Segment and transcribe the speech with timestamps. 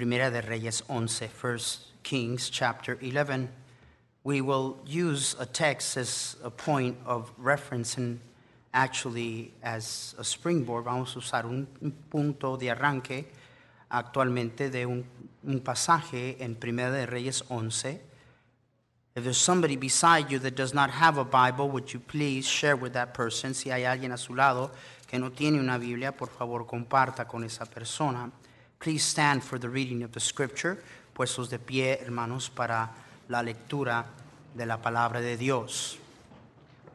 [0.00, 1.58] Primera de Reyes 11, 1
[2.02, 3.50] Kings chapter 11.
[4.24, 8.18] We will use a text as a point of reference and
[8.72, 10.86] actually as a springboard.
[10.86, 11.66] Vamos a usar un
[12.08, 13.26] punto de arranque
[13.90, 15.04] actualmente de un,
[15.44, 18.00] un pasaje en Primera de Reyes 11.
[19.16, 22.74] If there's somebody beside you that does not have a Bible, would you please share
[22.74, 23.52] with that person?
[23.52, 24.70] Si hay alguien a su lado
[25.06, 28.32] que no tiene una Biblia, por favor comparta con esa persona.
[28.80, 30.82] Please stand for the reading of the scripture,
[31.14, 32.88] puestos de pie, hermanos, para
[33.28, 34.06] la lectura
[34.56, 35.98] de la palabra de Dios.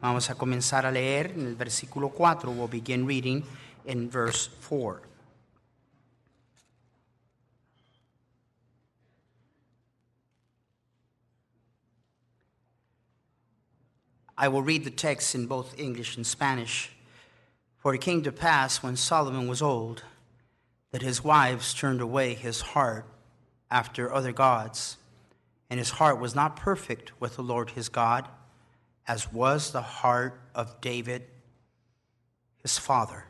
[0.02, 2.50] Vamos a comenzar a leer en el versículo 4.
[2.50, 3.44] We'll begin reading
[3.84, 5.00] in verse 4.
[14.36, 16.90] I will read the text in both English and Spanish.
[17.78, 20.02] For it came to pass when Solomon was old
[20.96, 23.04] that his wives turned away his heart
[23.70, 24.96] after other gods,
[25.68, 28.26] and his heart was not perfect with the Lord his God,
[29.06, 31.24] as was the heart of David
[32.62, 33.26] his father.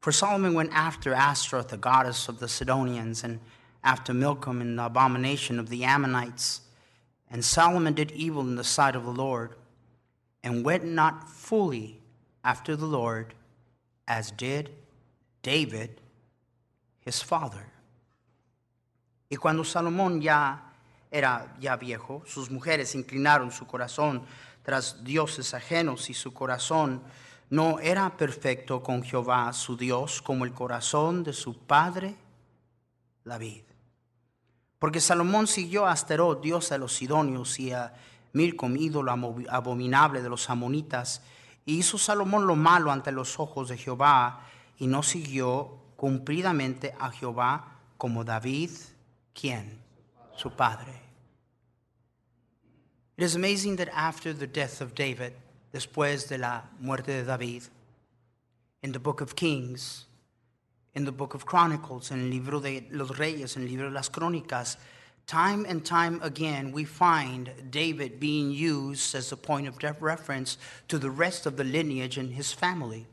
[0.00, 3.38] For Solomon went after Ashtaroth, the goddess of the Sidonians, and
[3.84, 6.62] after Milcom and the abomination of the Ammonites.
[7.30, 9.54] And Solomon did evil in the sight of the Lord,
[10.42, 12.00] and went not fully
[12.42, 13.34] after the Lord,
[14.08, 14.70] as did
[15.44, 16.00] David
[19.28, 20.72] Y cuando Salomón ya
[21.10, 24.24] era ya viejo, sus mujeres inclinaron su corazón
[24.62, 27.02] tras dioses ajenos y su corazón
[27.50, 32.16] no era perfecto con Jehová su Dios como el corazón de su padre
[33.24, 33.62] David.
[34.78, 37.94] Porque Salomón siguió a Asterot, dios de los sidonios, y a
[38.32, 39.12] Milcom, ídolo
[39.48, 41.22] abominable de los amonitas,
[41.64, 44.40] y hizo Salomón lo malo ante los ojos de Jehová,
[44.78, 47.64] y no siguió cumplidamente a Jehová
[47.98, 48.70] como David,
[49.34, 49.78] quien,
[50.36, 50.92] su padre.
[53.16, 55.32] It is amazing that after the death of David,
[55.72, 57.62] después de la muerte de David,
[58.82, 60.04] in the book of Kings,
[60.94, 63.94] in the book of Chronicles, en el libro de los reyes, en el libro de
[63.94, 64.76] las crónicas,
[65.26, 70.58] time and time again we find David being used as a point of reference
[70.88, 73.06] to the rest of the lineage and his family.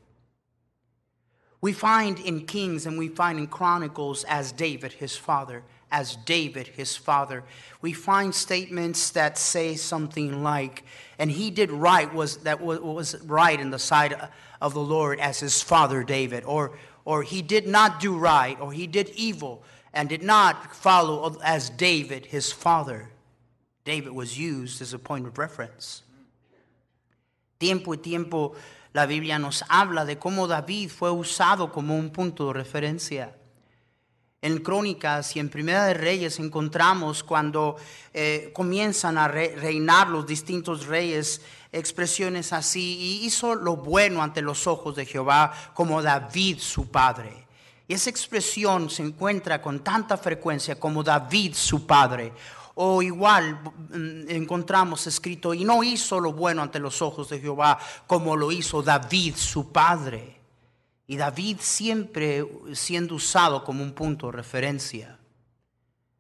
[1.64, 6.68] We find in Kings and we find in Chronicles as David, his father, as David,
[6.68, 7.46] his father.
[7.80, 10.84] We find statements that say something like,
[11.18, 14.12] and he did right was that was right in the sight
[14.60, 18.74] of the Lord as his father David, or or he did not do right, or
[18.74, 19.64] he did evil
[19.94, 23.10] and did not follow as David, his father.
[23.86, 26.04] David was used as a point of reference.
[27.58, 28.54] Tiempo y tiempo
[28.94, 33.36] La Biblia nos habla de cómo David fue usado como un punto de referencia.
[34.40, 37.76] En Crónicas y en Primera de Reyes encontramos cuando
[38.14, 44.68] eh, comienzan a reinar los distintos reyes expresiones así, y hizo lo bueno ante los
[44.68, 47.48] ojos de Jehová como David su padre.
[47.88, 52.32] Y esa expresión se encuentra con tanta frecuencia como David su padre.
[52.76, 57.78] O igual mm, encontramos escrito, y no hizo lo bueno ante los ojos de Jehová
[58.08, 60.40] como lo hizo David, su padre.
[61.08, 65.20] Y David siempre siendo usado como un punto de referencia.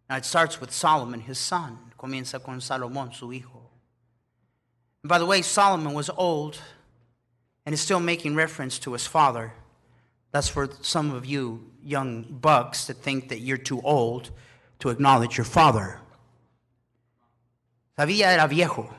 [0.09, 1.79] Now it starts with Solomon, his son.
[1.97, 3.63] Comienza con Salomón, su hijo.
[5.03, 6.59] by the way, Solomon was old
[7.65, 9.53] and is still making reference to his father.
[10.31, 14.31] That's for some of you young bucks that think that you're too old
[14.79, 15.99] to acknowledge your father.
[17.95, 18.89] David era viejo,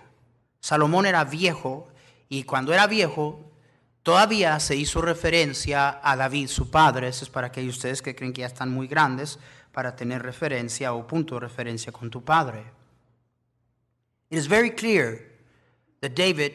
[0.60, 1.88] Salomón era viejo,
[2.28, 3.52] y cuando era viejo,
[4.02, 7.08] todavía se hizo referencia a David, su padre.
[7.08, 9.38] Eso es para aquellos ustedes que creen que ya están muy grandes
[9.72, 12.64] para tener referencia o punto de referencia con tu padre.
[14.30, 15.32] It is very clear
[16.00, 16.52] that David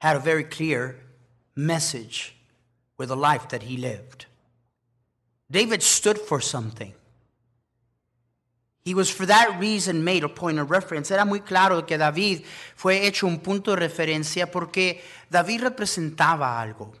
[0.00, 1.00] had a very clear
[1.54, 2.36] message
[2.96, 4.26] with the life that he lived.
[5.50, 6.94] David stood for something.
[8.84, 11.10] He was for that reason made a point of reference.
[11.10, 12.44] Era muy claro que David
[12.74, 16.92] fue hecho un punto de referencia porque David representaba algo.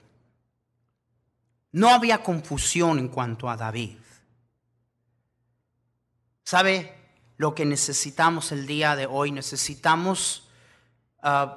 [1.72, 3.96] No había confusión en cuanto a David.
[6.44, 6.92] ¿Sabe
[7.38, 9.30] lo que necesitamos el día de hoy?
[9.30, 10.48] Necesitamos
[11.22, 11.48] uh,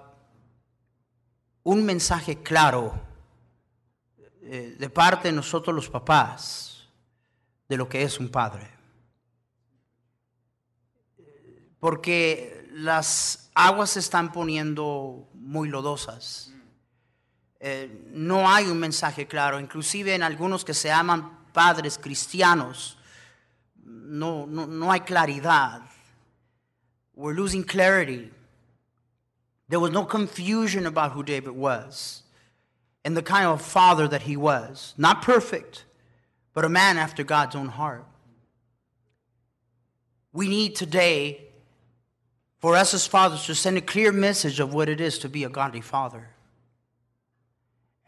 [1.63, 2.93] un mensaje claro
[4.43, 6.87] eh, de parte de nosotros los papás
[7.67, 8.72] de lo que es un padre.
[11.83, 16.49] Porque las aguas se están poniendo muy lodosas.
[17.59, 22.97] Eh, no hay un mensaje claro, inclusive en algunos que se llaman padres cristianos,
[23.83, 25.81] no, no, no hay claridad.
[27.15, 28.31] We're losing clarity.
[29.67, 32.23] There was no confusion about who David was
[33.03, 34.93] and the kind of father that he was.
[34.97, 35.83] Not perfect,
[36.53, 38.05] but a man after God's own heart.
[40.31, 41.49] We need today
[42.63, 45.43] for us as fathers to send a clear message of what it is to be
[45.43, 46.29] a godly father.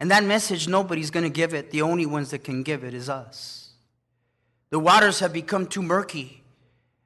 [0.00, 1.72] And that message, nobody's going to give it.
[1.72, 3.68] The only ones that can give it is us.
[4.70, 6.42] The waters have become too murky,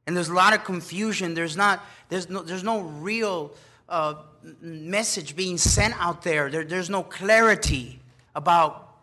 [0.06, 1.35] and there's a lot of confusion.
[1.35, 3.53] There's, not, there's, no, there's no real
[3.88, 4.14] uh,
[4.61, 6.50] message being sent out there.
[6.50, 6.62] there.
[6.62, 7.99] There's no clarity
[8.37, 8.94] about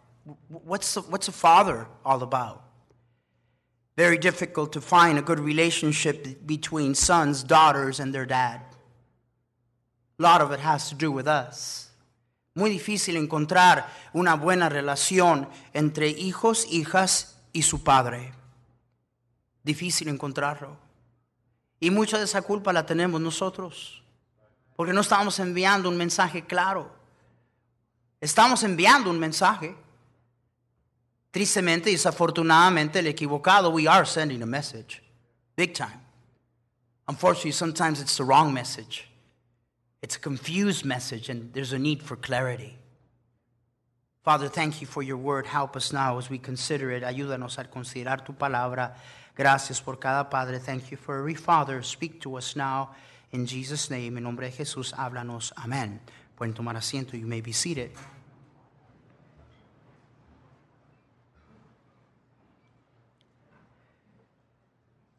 [0.48, 2.64] what's what's a father all about.
[3.98, 8.62] Very difficult to find a good relationship between sons, daughters, and their dad.
[10.20, 11.90] A lot of it has to do with us.
[12.54, 18.34] Muy difícil encontrar una buena relación entre hijos, hijas y su padre.
[19.64, 20.78] Difícil encontrarlo.
[21.80, 24.04] Y mucha de esa culpa la tenemos nosotros.
[24.76, 26.92] Porque no estamos enviando un mensaje claro.
[28.22, 29.76] Estamos enviando un mensaje.
[31.32, 35.02] Tristemente y desafortunadamente el equivocado, we are sending a message.
[35.56, 36.02] Big time.
[37.08, 39.08] Unfortunately, sometimes it's the wrong message.
[40.02, 42.78] It's a confused message, and there's a need for clarity.
[44.24, 45.46] Father, thank you for your word.
[45.46, 47.04] Help us now as we consider it.
[47.04, 48.96] Ayúdanos a considerar tu palabra.
[49.36, 50.60] Gracias por cada padre.
[50.60, 51.82] Thank you for every father.
[51.82, 52.90] Speak to us now.
[53.32, 55.54] In Jesus' name, en nombre de Jesús, háblanos.
[55.56, 56.00] Amén.
[56.38, 57.18] Pueden tomar asiento.
[57.18, 57.92] You may be seated.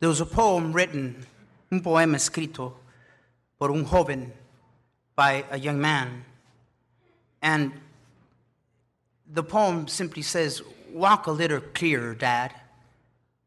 [0.00, 1.26] There was a poem written,
[1.72, 2.74] un poema escrito
[3.58, 4.32] por un joven
[5.16, 6.24] by a young man.
[7.42, 7.72] And
[9.26, 10.62] the poem simply says,
[10.92, 12.54] Walk a little clearer, Dad.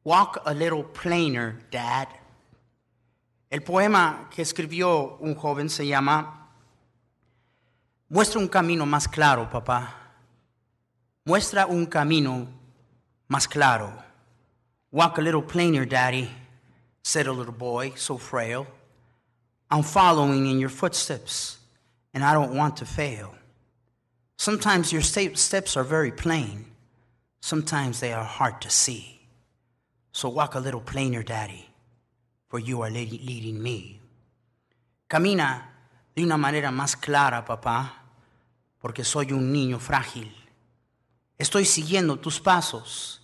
[0.03, 2.07] Walk a little plainer, Dad.
[3.49, 6.37] El poema que escribió un joven se llama
[8.09, 9.95] Muestra un camino más claro, papá.
[11.25, 12.47] Muestra un camino
[13.29, 13.93] más claro.
[14.91, 16.29] Walk a little plainer, Daddy,
[17.03, 18.67] said a little boy, so frail.
[19.69, 21.57] I'm following in your footsteps
[22.13, 23.35] and I don't want to fail.
[24.37, 26.65] Sometimes your steps are very plain,
[27.41, 29.19] sometimes they are hard to see.
[30.11, 31.69] So walk a little plainer, Daddy,
[32.49, 34.01] for you are leading me.
[35.07, 35.63] Camina
[36.15, 37.93] de una manera más clara, papá,
[38.81, 40.33] porque soy un niño frágil.
[41.37, 43.21] Estoy siguiendo tus pasos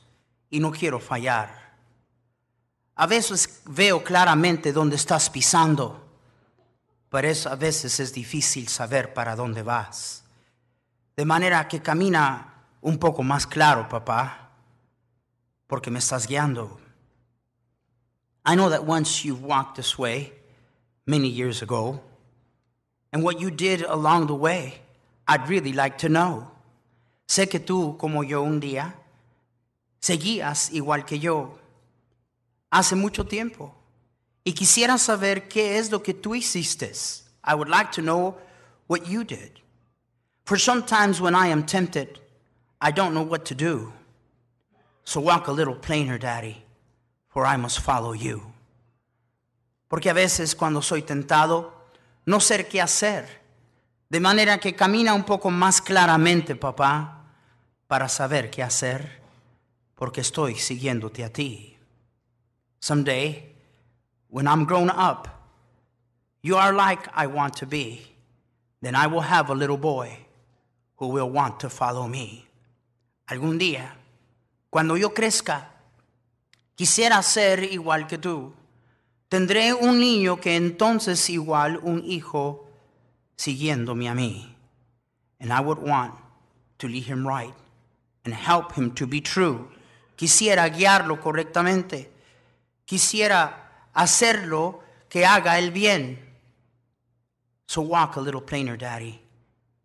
[0.49, 1.66] y no quiero fallar.
[2.97, 6.07] A veces veo claramente dónde estás pisando
[7.09, 10.23] pero eso a veces es difícil saber para dónde vas.
[11.15, 14.51] De manera que camina un poco más claro, papá,
[15.67, 16.79] porque me estás guiando.
[18.45, 20.33] I know that once you've walked this way
[21.05, 22.01] many years ago,
[23.11, 24.81] and what you did along the way,
[25.27, 26.51] I'd really like to know.
[27.25, 28.95] Sé que tú, como yo un día,
[29.99, 31.57] seguías igual que yo
[32.71, 33.73] hace mucho tiempo.
[34.43, 36.93] Y quisiera saber qué es lo que tú hiciste.
[37.43, 38.37] I would like to know
[38.87, 39.59] what you did.
[40.45, 42.19] For sometimes when I am tempted,
[42.81, 43.91] I don't know what to do.
[45.03, 46.63] So walk a little plainer, Daddy,
[47.29, 48.41] for I must follow you.
[49.89, 51.73] Porque a veces cuando soy tentado,
[52.25, 53.25] no sé qué hacer.
[54.09, 57.25] De manera que camina un poco más claramente, papá,
[57.87, 59.21] para saber qué hacer,
[59.95, 61.76] porque estoy siguiéndote a ti.
[62.79, 63.43] Someday,
[64.29, 65.27] when I'm grown up,
[66.41, 68.01] you are like I want to be,
[68.81, 70.17] then I will have a little boy
[70.97, 72.45] who will want to follow me.
[73.29, 73.91] Algún día,
[74.69, 75.69] cuando yo crezca,
[76.75, 78.53] quisiera ser igual que tú.
[79.29, 82.69] Tendré un niño que entonces igual un hijo
[83.35, 84.55] siguiéndome a mí.
[85.39, 86.13] And I would want
[86.79, 87.53] to lead him right
[88.23, 89.69] and help him to be true.
[90.15, 92.09] Quisiera guiarlo correctamente.
[92.87, 96.17] Quisiera hacerlo que haga el bien.
[97.65, 99.21] So walk a little plainer, Daddy.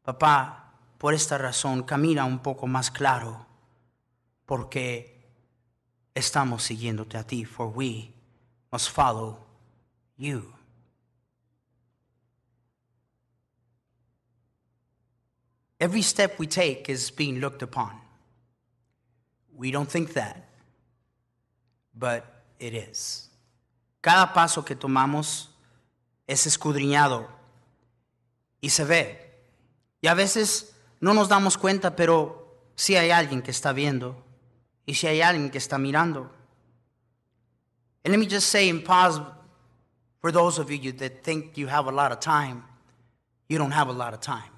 [0.05, 3.45] Papá, por esta razón, camina un poco más claro,
[4.47, 5.21] porque
[6.15, 8.13] estamos siguiéndote a ti, for we
[8.71, 9.37] must follow
[10.17, 10.55] you.
[15.81, 18.01] Every step we take is being looked upon.
[19.57, 20.49] We don't think that,
[21.93, 22.32] but
[22.63, 23.31] it is.
[24.01, 25.51] Cada paso que tomamos
[26.27, 27.29] es escudriñado
[28.61, 29.33] y se ve.
[30.01, 34.25] Y a veces no nos damos cuenta, pero sí hay alguien que está viendo
[34.87, 36.31] y si hay alguien que está mirando.
[38.05, 39.21] And let me just say and pause
[40.21, 42.65] for those of you that think you have a lot of time,
[43.49, 44.51] you don't have a lot of time.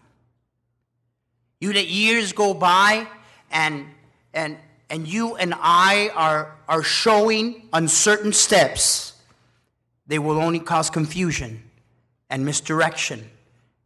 [1.60, 3.06] You let years go by
[3.50, 3.86] and
[4.32, 4.58] and
[4.90, 9.12] and you and I are are showing uncertain steps.
[10.06, 11.62] They will only cause confusion
[12.28, 13.30] and misdirection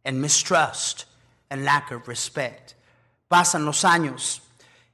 [0.03, 1.05] and mistrust
[1.49, 2.75] and lack of respect.
[3.29, 4.41] Pasan los años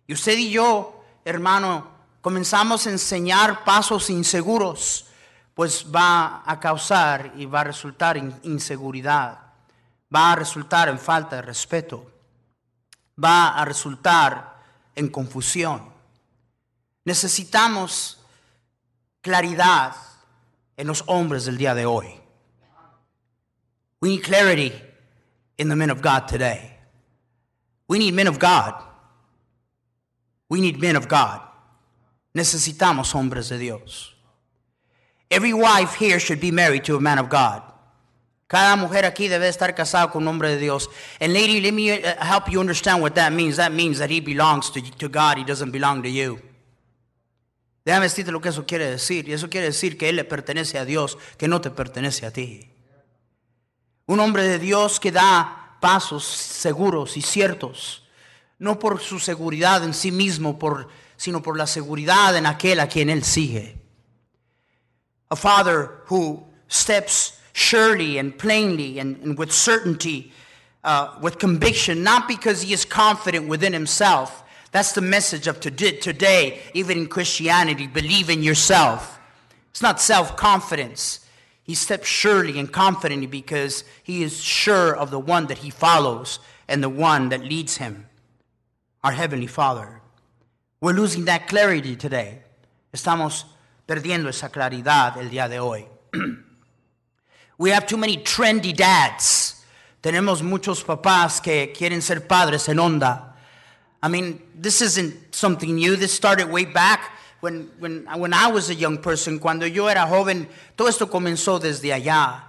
[0.07, 0.95] y usted y yo
[1.25, 1.88] hermano,
[2.21, 5.07] comenzamos a enseñar pasos inseguros,
[5.55, 9.39] pues va a causar y va a resultar en inseguridad,
[10.13, 12.05] va a resultar en falta de respeto,
[13.21, 14.62] va a resultar
[14.95, 15.94] en confusión.
[17.05, 18.17] Necesitamos
[19.21, 19.95] claridad
[20.77, 22.19] en los hombres del día de hoy.
[24.01, 24.74] We need clarity
[25.57, 26.77] in the men of God today.
[27.88, 28.85] We need men of God
[30.50, 31.41] We need men of God.
[32.33, 34.13] Necesitamos hombres de Dios.
[35.31, 37.63] Every wife here should be married to a man of God.
[38.47, 40.88] Cada mujer aquí debe estar casada con un hombre de Dios.
[41.19, 43.57] And lady, let me uh, help you understand what that means.
[43.57, 46.39] That means that he belongs to, to God, he doesn't belong to you.
[47.86, 49.30] Déjame decirte lo que eso quiere decir.
[49.30, 52.32] Y eso quiere decir que él le pertenece a Dios, que no te pertenece a
[52.32, 52.72] ti.
[54.08, 58.01] Un hombre de Dios que da pasos seguros y ciertos
[58.60, 60.58] no por su seguridad en sí mismo,
[61.18, 63.82] sino por la seguridad en aquel a quien él sigue.
[65.30, 70.32] A father who steps surely and plainly and, and with certainty,
[70.84, 74.44] uh, with conviction, not because he is confident within himself.
[74.75, 77.88] That's the message of today, even in Christianity.
[77.88, 79.17] Believe in yourself.
[79.70, 81.25] It's not self confidence.
[81.63, 86.39] He steps surely and confidently because he is sure of the one that he follows
[86.67, 88.08] and the one that leads him
[89.01, 90.01] our Heavenly Father.
[90.82, 92.41] We're losing that clarity today.
[92.94, 93.46] Estamos
[93.88, 95.88] perdiendo esa claridad el día de hoy.
[97.58, 99.63] we have too many trendy dads.
[100.03, 103.35] Tenemos muchos papás que quieren ser padres en onda.
[104.05, 105.95] I mean, this isn't something new.
[105.95, 109.39] This started way back when, when, when I was a young person.
[109.39, 110.47] Cuando yo era joven,
[110.77, 112.43] todo esto comenzó desde allá.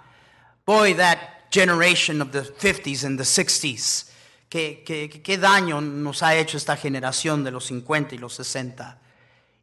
[0.67, 4.11] Boy, that generation of the 50s and the 60s
[4.51, 8.99] qué, qué, qué daño nos ha hecho esta generación de los 50 y los 60.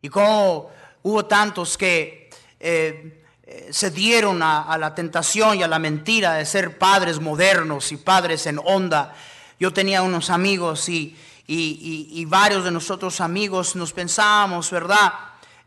[0.01, 0.71] Y cómo
[1.03, 6.33] hubo tantos que eh, eh, se dieron a, a, la tentación y a la mentira
[6.33, 9.13] de ser padres modernos y padres en onda.
[9.59, 15.13] Yo tenía unos amigos y, y, y, varios de nosotros amigos nos pensábamos, ¿verdad?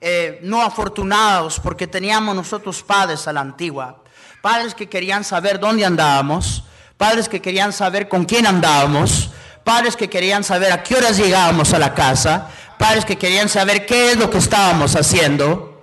[0.00, 4.02] Eh, no afortunados porque teníamos nosotros padres a la antigua.
[4.40, 6.62] Padres que querían saber dónde andábamos
[6.96, 9.30] padres que querían saber con quién andábamos,
[9.64, 13.86] padres que querían saber a qué horas llegábamos a la casa, padres que querían saber
[13.86, 15.82] qué es lo que estábamos haciendo.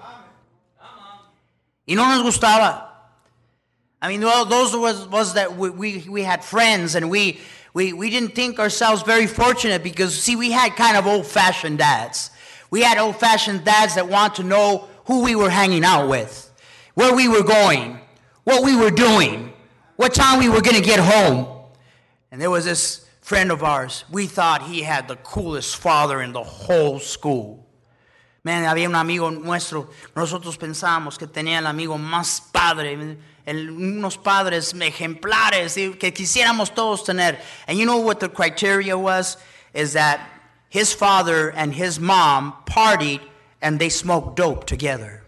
[1.86, 2.90] Y no nos gustaba.
[4.02, 7.40] I mean, well, those was, was that we, we, we had friends and we,
[7.74, 11.80] we, we didn't think ourselves very fortunate because, see, we had kind of old fashioned
[11.80, 12.32] dads.
[12.70, 16.52] We had old fashioned dads that want to know who we were hanging out with,
[16.94, 18.00] where we were going,
[18.44, 19.54] what we were doing
[19.96, 21.48] what time we were going to get home.
[22.32, 24.06] And there was this friend of ours.
[24.12, 27.66] We thought he had the coolest father in the whole school.
[28.44, 34.18] Man, había un amigo nuestro, nosotros pensábamos que tenía el amigo más padre, el, unos
[34.18, 37.38] padres ejemplares que quisiéramos todos tener.
[37.68, 39.38] And you know what the criteria was?
[39.74, 40.30] Is that
[40.70, 43.22] his father and his mom partied
[43.62, 45.24] and they smoked dope together.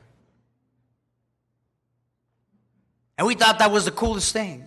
[3.17, 4.65] And we thought that was the coolest thing.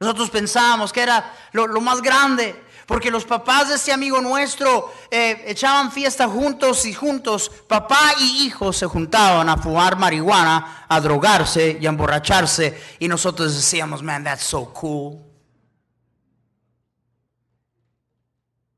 [0.00, 2.54] Nosotros pensábamos que era lo, lo más grande,
[2.90, 8.46] porque los papás de este amigo nuestro eh, echaban fiesta juntos y juntos, papá y
[8.46, 14.24] hijo se juntaban a fumar marihuana, a drogarse y a emborracharse, y nosotros decíamos, man,
[14.24, 15.20] that's so cool.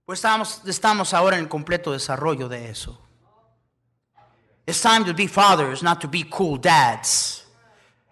[0.04, 3.00] Pues estamos, estamos ahora en completo desarrollo de eso.
[4.66, 7.46] It's time to be fathers, not to be cool dads.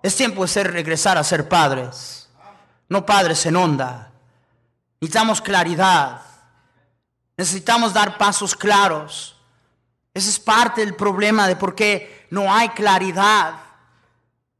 [0.02, 2.26] Es tiempo de ser, regresar a ser padres,
[2.88, 4.09] no padres en onda.
[5.00, 6.21] Necesitamos claridad.
[7.37, 9.35] Necesitamos dar pasos claros.
[10.12, 13.54] Ese es parte del problema de por qué no hay claridad.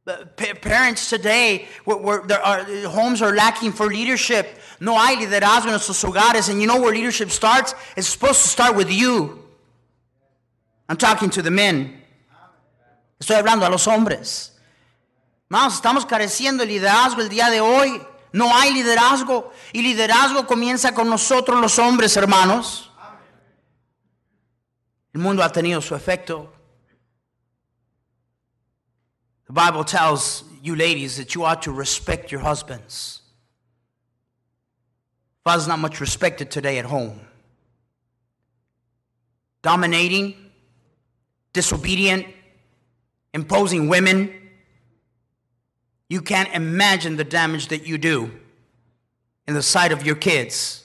[0.03, 0.17] Pa-
[0.59, 4.47] Parents today, where there are, homes are lacking for leadership.
[4.79, 6.49] No hay liderazgo en nuestros hogares.
[6.49, 7.75] And you know where leadership starts?
[7.95, 9.37] It's supposed to start with you.
[10.89, 12.01] I'm talking to the men.
[13.19, 14.53] Estoy hablando a los hombres.
[15.49, 18.01] Vamos, estamos careciendo de liderazgo el día de hoy.
[18.33, 19.51] No hay liderazgo.
[19.73, 22.89] Y liderazgo comienza con nosotros los hombres, hermanos.
[25.13, 26.51] El mundo ha tenido su efecto.
[29.47, 33.21] The Bible tells you ladies that you ought to respect your husbands.
[35.43, 37.19] Father's not much respected today at home.
[39.61, 40.35] Dominating,
[41.51, 42.25] disobedient,
[43.33, 44.40] imposing women.
[46.11, 48.31] You can't imagine the damage that you do
[49.47, 50.83] in the sight of your kids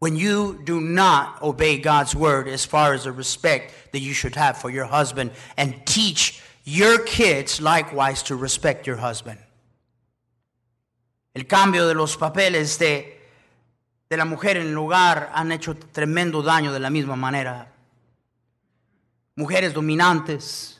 [0.00, 4.34] when you do not obey God's word as far as the respect that you should
[4.34, 9.38] have for your husband and teach your kids likewise to respect your husband.
[11.32, 13.20] El cambio de los papeles de,
[14.10, 17.68] de la mujer en el hogar han hecho tremendo daño de la misma manera.
[19.36, 20.75] Mujeres dominantes,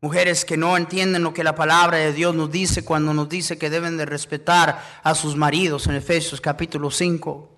[0.00, 3.58] mujeres que no entienden lo que la palabra de Dios nos dice cuando nos dice
[3.58, 7.50] que deben de respetar a sus maridos en Efesios capítulo 5.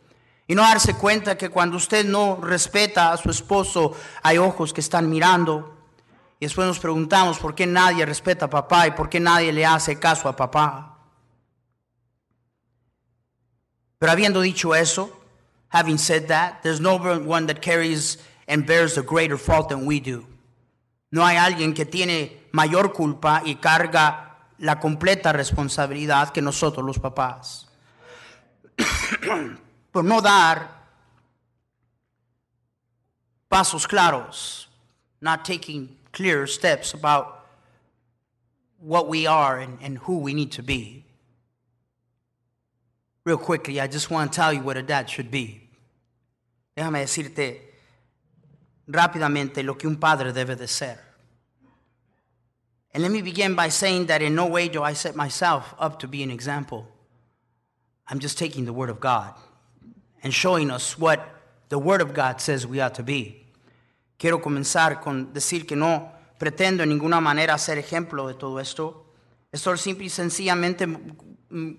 [0.47, 4.81] Y no darse cuenta que cuando usted no respeta a su esposo, hay ojos que
[4.81, 5.77] están mirando.
[6.41, 9.65] Y después nos preguntamos por qué nadie respeta a papá y por qué nadie le
[9.65, 10.99] hace caso a papá.
[13.99, 15.21] Pero habiendo dicho eso,
[15.69, 18.19] having said that, there's no one that carries
[18.49, 20.30] and bears a greater fault than we do.
[21.11, 26.99] No hay alguien que tiene mayor culpa y carga la completa responsabilidad que nosotros los
[26.99, 27.69] papás.
[29.93, 30.81] Por no dar
[33.49, 34.69] pasos claros,
[35.21, 37.47] not taking clear steps about
[38.79, 41.05] what we are and, and who we need to be.
[43.25, 45.69] Real quickly, I just want to tell you what a dad should be.
[46.77, 47.70] Déjame decirte
[48.91, 50.99] rápidamente lo que un padre debe de ser.
[52.93, 56.01] And let me begin by saying that in no way do I set myself up
[56.01, 56.89] to be an example.
[58.09, 59.35] I'm just taking the Word of God
[60.25, 61.21] and showing us what
[61.69, 63.47] the Word of God says we ought to be.
[64.19, 69.07] Quiero comenzar con decir que no pretendo en ninguna manera ser ejemplo de todo esto.
[69.53, 70.87] Estoy simple y sencillamente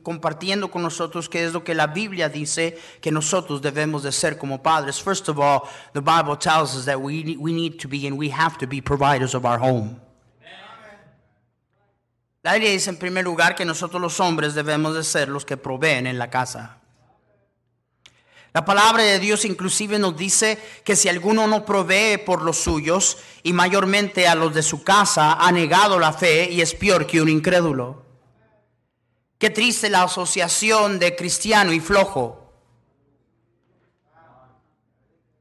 [0.04, 4.38] compartiendo con nosotros qué es lo que la Biblia dice que nosotros debemos de ser
[4.38, 5.02] como padres.
[5.02, 5.62] First of all,
[5.94, 8.82] the Bible tells us that we, we need to be and we have to be
[8.82, 10.00] providers of our home.
[12.44, 15.58] La Biblia dice en primer lugar que nosotros los hombres debemos de ser los que
[15.58, 16.78] proveen en la casa.
[18.54, 23.20] La palabra de Dios inclusive nos dice que si alguno no provee por los suyos
[23.44, 27.22] y mayormente a los de su casa, ha negado la fe y es peor que
[27.22, 28.11] un incrédulo.
[29.42, 32.54] Qué triste la asociación de cristiano y flojo.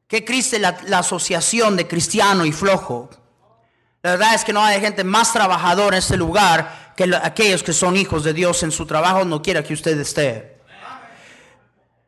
[0.08, 3.10] Qué triste la, la asociación de cristiano y flojo.
[4.02, 7.62] La verdad es que no hay gente más trabajadora en este lugar que lo- aquellos
[7.62, 10.56] que son hijos de Dios en su trabajo, no quiera que usted esté.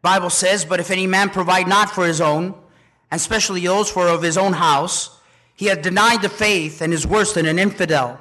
[0.02, 2.54] Bible says, but if any man provide not for his own,
[3.10, 5.10] and especially those for of his own house,
[5.56, 8.18] he hath denied the faith and is worse than an infidel.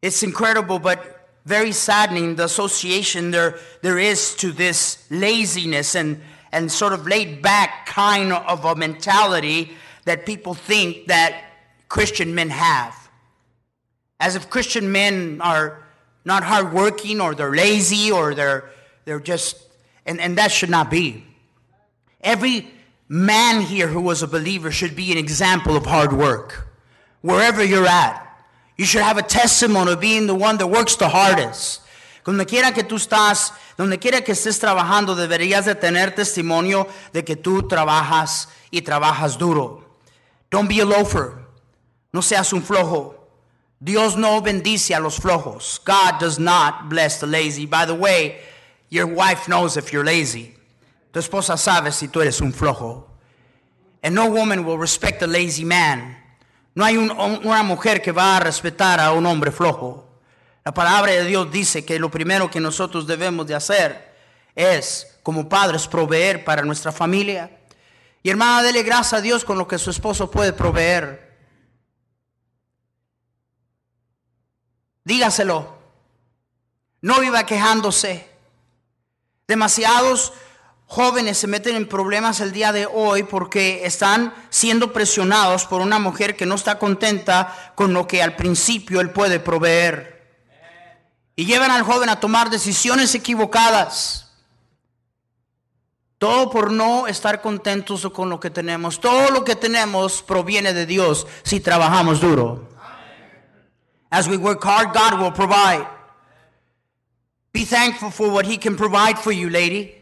[0.00, 1.15] It's incredible, but
[1.46, 7.40] very saddening the association there, there is to this laziness and, and sort of laid
[7.40, 9.72] back kind of a mentality
[10.06, 11.44] that people think that
[11.88, 12.94] Christian men have.
[14.18, 15.84] As if Christian men are
[16.24, 18.68] not hardworking or they're lazy or they're,
[19.04, 19.56] they're just,
[20.04, 21.24] and, and that should not be.
[22.22, 22.68] Every
[23.08, 26.66] man here who was a believer should be an example of hard work.
[27.20, 28.25] Wherever you're at,
[28.76, 31.82] you should have a testimony of being the one that works the hardest.
[32.24, 37.24] Donde quiera que tú estás, donde quiera que estés trabajando, deberías de tener testimonio de
[37.24, 39.84] que tú trabajas y trabajas duro.
[40.50, 41.34] Don't be a loafer.
[42.12, 43.14] No seas un flojo.
[43.78, 45.80] Dios no bendice a los flojos.
[45.84, 47.66] God does not bless the lazy.
[47.66, 48.40] By the way,
[48.88, 50.54] your wife knows if you're lazy.
[51.12, 53.04] Tu esposa sabe si tú eres un flojo.
[54.02, 56.15] And no woman will respect a lazy man.
[56.76, 60.06] No hay un- una mujer que va a respetar a un hombre flojo.
[60.62, 64.14] La palabra de Dios dice que lo primero que nosotros debemos de hacer
[64.54, 67.50] es, como padres, proveer para nuestra familia.
[68.22, 71.34] Y hermana, dele gracias a Dios con lo que su esposo puede proveer.
[75.04, 75.78] Dígaselo.
[77.00, 78.28] No viva quejándose.
[79.48, 80.34] Demasiados
[80.86, 85.98] jóvenes se meten en problemas el día de hoy porque están siendo presionados por una
[85.98, 90.16] mujer que no está contenta con lo que al principio él puede proveer.
[91.34, 94.22] Y llevan al joven a tomar decisiones equivocadas.
[96.18, 99.00] Todo por no estar contentos con lo que tenemos.
[99.00, 102.70] Todo lo que tenemos proviene de Dios si trabajamos duro.
[104.08, 105.86] As we work hard, God will provide.
[107.52, 109.95] Be thankful for what He can provide for you, lady.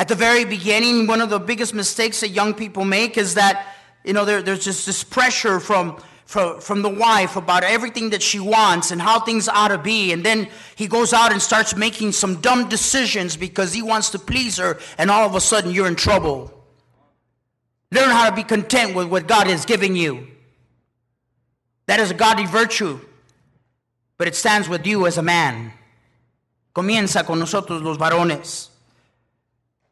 [0.00, 3.76] At the very beginning, one of the biggest mistakes that young people make is that,
[4.02, 8.22] you know, there, there's just this pressure from, from, from the wife about everything that
[8.22, 10.10] she wants and how things ought to be.
[10.12, 14.18] And then he goes out and starts making some dumb decisions because he wants to
[14.18, 16.50] please her, and all of a sudden you're in trouble.
[17.92, 20.28] Learn how to be content with what God is giving you.
[21.88, 22.98] That is a godly virtue,
[24.16, 25.74] but it stands with you as a man.
[26.74, 28.69] Comienza con nosotros los varones.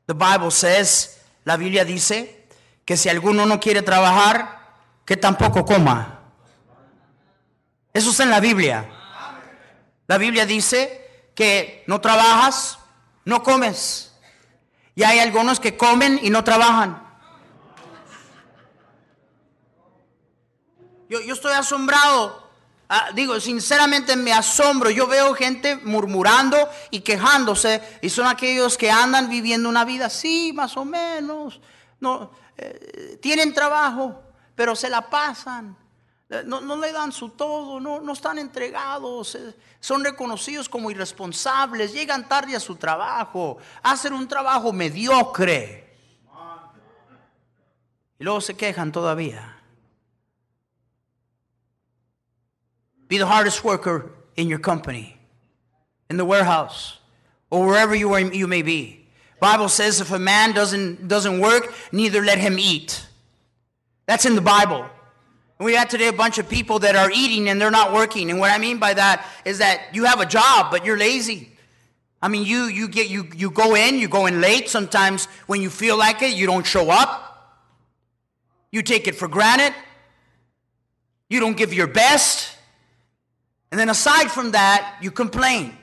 [0.09, 2.49] The Bible says, la Biblia dice
[2.87, 4.59] que si alguno no quiere trabajar,
[5.05, 6.21] que tampoco coma.
[7.93, 8.89] Eso está en la Biblia.
[10.07, 12.79] La Biblia dice que no trabajas,
[13.27, 14.15] no comes.
[14.95, 17.07] Y hay algunos que comen y no trabajan.
[21.11, 22.48] Yo, yo estoy asombrado
[22.89, 24.91] Ah, digo, sinceramente me asombro.
[24.91, 26.57] Yo veo gente murmurando
[26.91, 31.61] y quejándose y son aquellos que andan viviendo una vida así, más o menos.
[32.01, 34.23] No, eh, tienen trabajo,
[34.55, 35.77] pero se la pasan.
[36.31, 40.91] Eh, no, no, le dan su todo, no, no están entregados, eh, son reconocidos como
[40.91, 45.89] irresponsables, llegan tarde a su trabajo, hacen un trabajo mediocre.
[48.19, 49.58] Y luego se quejan todavía.
[53.09, 55.19] Be the hardest worker in your company,
[56.09, 56.99] in the warehouse,
[57.51, 59.07] or wherever you, are, you may be.
[59.41, 63.07] Bible says if a man doesn't, doesn't work, neither let him eat.
[64.07, 64.89] That's in the Bible.
[65.59, 68.31] And we have today a bunch of people that are eating and they're not working.
[68.31, 71.53] And what I mean by that is that you have a job, but you're lazy.
[72.21, 74.69] I mean, you, you, get, you, you go in, you go in late.
[74.69, 77.25] Sometimes when you feel like it, you don't show up.
[78.71, 79.75] You take it for granted.
[81.29, 82.58] You don't give your best.
[83.71, 85.77] And then aside from that, you complain.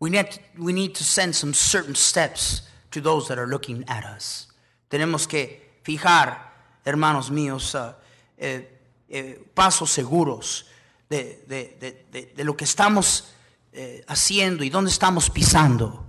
[0.00, 2.62] We need, to, we need to send some certain steps
[2.92, 4.46] to those that are looking at us.
[4.90, 6.38] Tenemos que fijar,
[6.84, 7.92] hermanos míos, uh,
[8.38, 8.62] eh,
[9.10, 10.64] eh, pasos seguros
[11.08, 11.76] de, de,
[12.12, 13.32] de, de, lo que estamos
[13.72, 16.04] eh, haciendo y dónde estamos pisando.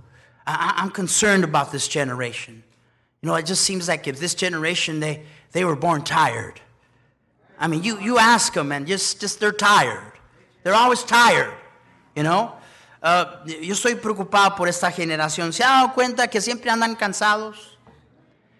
[0.46, 2.62] I, I'm concerned about this generation.
[3.22, 6.60] You know, it just seems like if this generation, they, they were born tired.
[7.58, 10.12] I mean, you, you ask them and just, just they're tired.
[10.62, 11.54] They're always tired,
[12.14, 12.54] you know.
[13.02, 15.52] Uh, yo estoy preocupado por esta generación.
[15.52, 17.78] ¿Se ha dado cuenta que siempre andan cansados?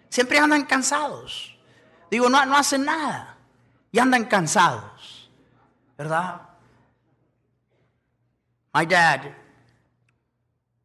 [0.09, 1.55] Siempre andan cansados.
[2.09, 3.37] Digo, no, no hacen nada.
[3.91, 5.29] Y andan cansados.
[5.97, 6.41] ¿Verdad?
[8.73, 9.40] My dad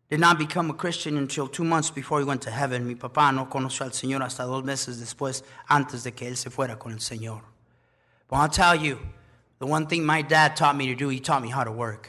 [0.09, 2.87] did not become a Christian until two months before he went to heaven.
[2.87, 6.51] Mi papá no conoció al Señor hasta dos meses después, antes de que él se
[6.51, 7.43] fuera con el Señor.
[8.29, 8.99] But I'll tell you,
[9.59, 12.09] the one thing my dad taught me to do, he taught me how to work.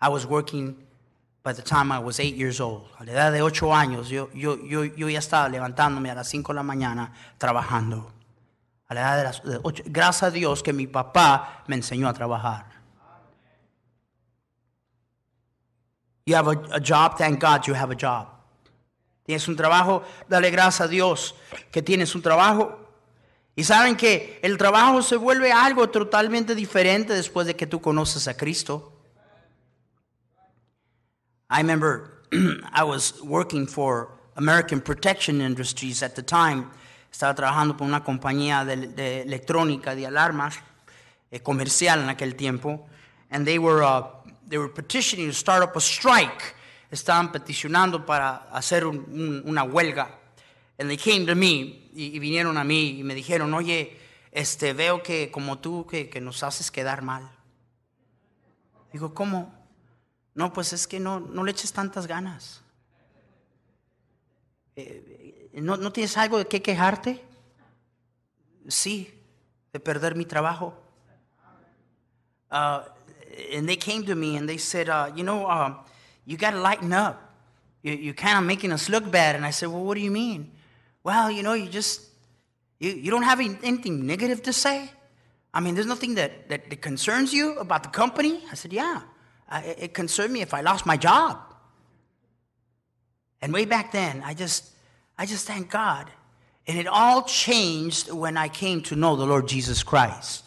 [0.00, 0.76] I was working
[1.42, 2.88] by the time I was eight years old.
[3.00, 6.28] A la edad de ocho años, yo, yo, yo, yo ya estaba levantándome a las
[6.28, 8.12] cinco de la mañana trabajando.
[8.88, 12.12] A la edad de las ocho, gracias a Dios que mi papá me enseñó a
[12.12, 12.75] trabajar.
[16.26, 18.26] You have a, a job, thank God you have a job.
[19.24, 21.34] Tienes un trabajo, dale gracias a Dios
[21.70, 22.78] que tienes un trabajo.
[23.56, 28.28] Y saben que el trabajo se vuelve algo totalmente diferente después de que tú conoces
[28.28, 28.92] a Cristo.
[31.48, 32.22] I remember
[32.72, 36.66] I was working for American Protection Industries at the time.
[37.10, 40.58] Estaba trabajando por una compañía de, de electrónica de alarmas
[41.30, 42.86] eh, comercial en aquel tiempo.
[43.30, 44.04] And they were, uh,
[44.48, 46.54] they were petitioning to start up a strike.
[46.90, 50.08] Estaban peticionando para hacer un, un, una huelga.
[50.78, 53.98] And they came to me y, y, vinieron a mí y me dijeron, oye,
[54.30, 57.30] este, veo que como tú que, que nos haces quedar mal.
[58.92, 59.52] Digo, ¿cómo?
[60.34, 62.62] No, pues es que no, no le eches tantas ganas.
[64.76, 67.24] Eh, ¿no, ¿No tienes algo de qué quejarte?
[68.68, 69.12] Sí,
[69.72, 70.78] de perder mi trabajo.
[72.50, 72.95] Uh,
[73.52, 75.74] and they came to me and they said, uh, you know, uh,
[76.24, 77.32] you got to lighten up.
[77.82, 79.36] You, you're kind of making us look bad.
[79.36, 80.52] And I said, well, what do you mean?
[81.04, 82.02] well, you know, you just
[82.78, 84.90] You, you don't have anything negative to say?
[85.54, 88.42] I mean, there's nothing that, that, that concerns you about the company?
[88.50, 89.02] I said, Yeah.
[89.52, 91.38] It, it concerned me if I lost my job.
[93.40, 94.72] And way back then, I just,
[95.16, 96.10] I just thank God.
[96.66, 100.42] And it all changed when I came to know the Lord Jesus Christ.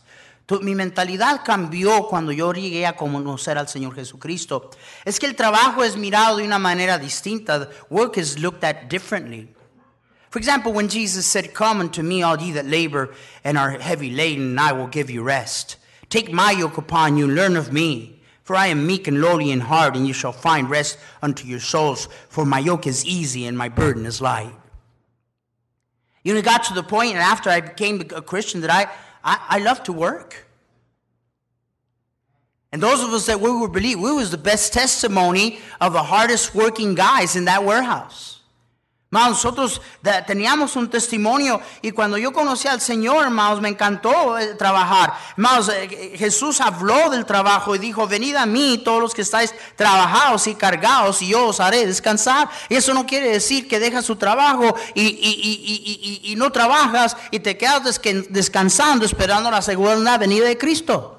[0.61, 4.71] Mi mentalidad cambió cuando yo llegué a conocer al Señor Jesucristo.
[5.05, 7.69] Es que el trabajo es mirado de una manera distinta.
[7.89, 9.53] Work is looked at differently.
[10.29, 14.11] For example, when Jesus said, Come unto me, all ye that labor and are heavy
[14.11, 15.77] laden, and I will give you rest.
[16.09, 18.21] Take my yoke upon you, learn of me.
[18.43, 21.59] For I am meek and lowly in heart, and you shall find rest unto your
[21.59, 22.07] souls.
[22.29, 24.53] For my yoke is easy and my burden is light.
[26.23, 28.91] You know, it got to the point, and after I became a Christian, that I,
[29.23, 30.47] I, I love to work.
[32.71, 36.03] And those of us that we were believe, we was the best testimony of the
[36.03, 38.38] hardest working guys in that warehouse.
[39.11, 39.81] Hermanos, nosotros
[40.27, 45.13] teníamos un testimonio y cuando yo conocí al Señor, hermanos, me encantó eh, trabajar.
[45.31, 49.51] Hermanos, eh, Jesús habló del trabajo y dijo, venid a mí todos los que estáis
[49.75, 52.51] trabajados y cargados y yo os haré descansar.
[52.69, 57.17] Y eso no quiere decir que dejas su trabajo y, y- y- y- no trabajas
[57.31, 61.15] y te quedas descansando esperando la segunda venida de Cristo.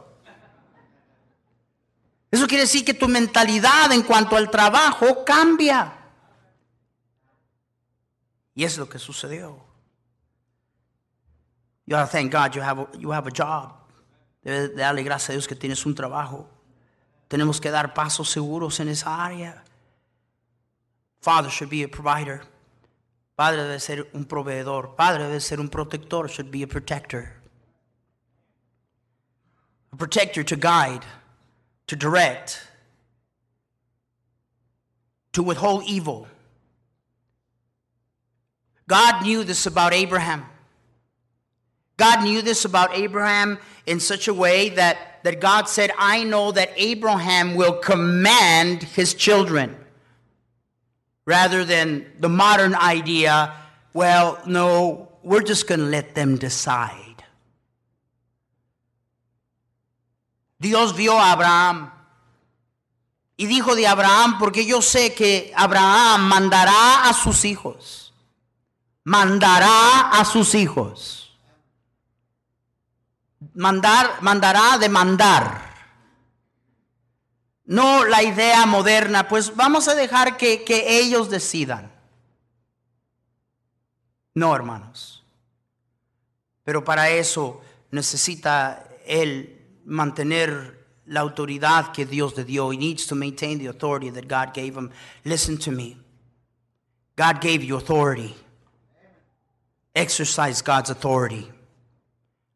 [2.30, 5.96] Eso quiere decir que tu mentalidad en cuanto al trabajo cambia.
[8.54, 9.56] Y es lo que sucedió.
[11.86, 13.74] You ought to thank God you have a, you have a job.
[14.44, 16.48] Debe de darle gracias a Dios que tienes un trabajo.
[17.28, 19.62] Tenemos que dar pasos seguros en esa área.
[21.20, 22.42] Father should be a provider.
[23.36, 24.96] Padre debe ser un proveedor.
[24.96, 26.28] Padre debe ser un protector.
[26.28, 27.32] Should be a protector.
[29.92, 31.04] A protector to guide,
[31.86, 32.66] to direct,
[35.32, 36.28] to withhold evil.
[38.90, 40.44] God knew this about Abraham.
[41.96, 46.50] God knew this about Abraham in such a way that, that God said, I know
[46.50, 49.76] that Abraham will command his children.
[51.24, 53.54] Rather than the modern idea,
[53.94, 57.22] well, no, we're just going to let them decide.
[60.58, 61.92] Dios vio a Abraham
[63.38, 67.99] y dijo de Abraham, porque yo sé que Abraham mandará a sus hijos
[69.10, 71.36] mandará a sus hijos.
[73.54, 75.68] Mandar, mandará de mandar.
[77.64, 81.90] No la idea moderna, pues vamos a dejar que, que ellos decidan.
[84.32, 85.24] No, hermanos.
[86.62, 92.70] Pero para eso necesita él mantener la autoridad que Dios le dio.
[92.72, 94.92] He needs to maintain the authority that God gave him.
[95.24, 95.96] Listen to me.
[97.16, 98.36] God gave you authority
[99.94, 101.50] exercise God's authority.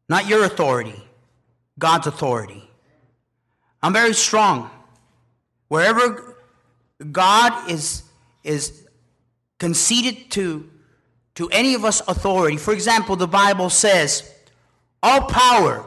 [0.07, 1.01] Not your authority,
[1.79, 2.69] God's authority.
[3.81, 4.69] I'm very strong.
[5.67, 6.37] Wherever
[7.11, 8.03] God is,
[8.43, 8.87] is
[9.59, 10.69] conceded to,
[11.35, 14.31] to any of us authority, for example, the Bible says,
[15.01, 15.85] all power,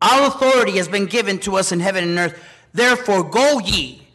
[0.00, 2.42] all authority has been given to us in heaven and earth.
[2.72, 4.06] Therefore, go ye.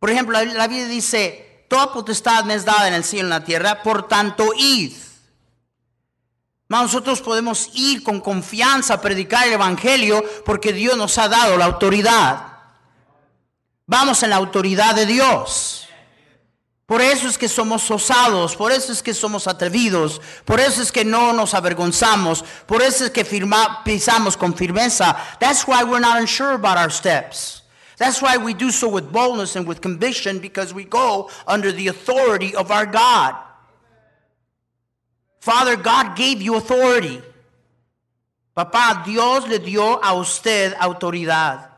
[0.00, 3.40] Por ejemplo, la, Biblia dice, toda potestad me es dada en el cielo y en
[3.40, 4.92] la tierra, por tanto, id.
[6.80, 11.66] Nosotros podemos ir con confianza a predicar el Evangelio porque Dios nos ha dado la
[11.66, 12.46] autoridad.
[13.86, 15.86] Vamos en la autoridad de Dios.
[16.86, 20.90] Por eso es que somos osados, por eso es que somos atrevidos, por eso es
[20.90, 23.24] que no nos avergonzamos, por eso es que
[23.84, 25.16] pisamos con firmeza.
[25.38, 27.62] That's why we're not unsure about our steps.
[27.98, 31.88] That's why we do so with boldness and with conviction because we go under the
[31.88, 33.51] authority of our God.
[35.42, 37.20] Father, God gave you authority.
[38.56, 41.68] Papá, Dios le dio a usted autoridad.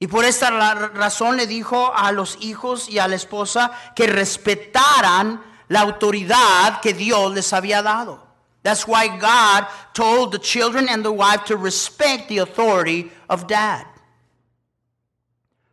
[0.00, 0.48] Y por esta
[0.94, 6.94] razón le dijo a los hijos y a la esposa que respetaran la autoridad que
[6.94, 8.22] Dios les había dado.
[8.62, 13.84] That's why God told the children and the wife to respect the authority of dad.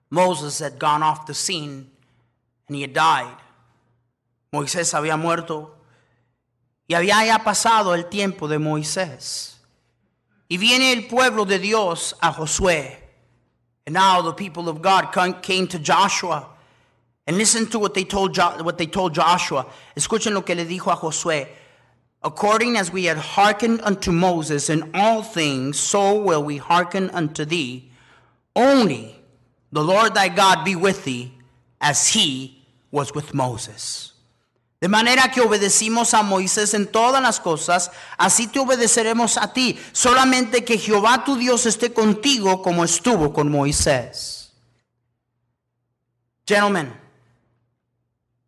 [0.09, 1.89] Moses had gone off the scene
[2.67, 3.37] and he had died.
[4.51, 5.77] Moisés había muerto
[6.87, 9.57] y había ya pasado el tiempo de Moisés.
[10.49, 12.97] Y viene el pueblo de Dios a Josué.
[13.85, 16.47] And now the people of God came to Joshua.
[17.25, 19.65] And listen to what they told, jo- what they told Joshua.
[19.95, 21.47] Escuchen lo que le dijo a Josué.
[22.21, 27.43] According as we had hearkened unto Moses in all things, so will we hearken unto
[27.43, 27.91] thee.
[28.55, 29.15] Only
[29.71, 31.33] the Lord thy God be with thee,
[31.81, 34.12] as he was with Moses.
[34.83, 39.79] De manera que obedecimos a Moisés en todas las cosas, así te obedeceremos a ti.
[39.93, 44.51] Solamente que Jehová tu Dios esté contigo como estuvo con Moisés.
[46.45, 46.91] Gentlemen,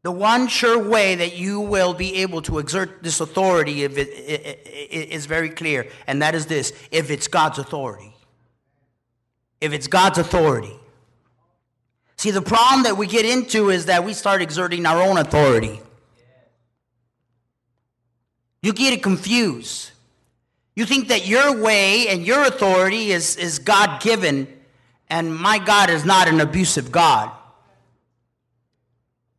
[0.04, 4.10] the one sure way that you will be able to exert this authority if it,
[4.10, 8.14] it- it- is very clear, and that is this if it's God's authority.
[9.62, 10.78] If it's God's authority.
[12.18, 15.80] See, the problem that we get into is that we start exerting our own authority.
[18.66, 19.92] You get it confused.
[20.76, 24.48] You think that your way and your authority is, is God given,
[25.08, 27.30] and my God is not an abusive God.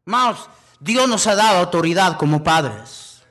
[0.07, 0.49] Hermanos,
[0.81, 3.25] Dios nos ha dado autoridad como padres.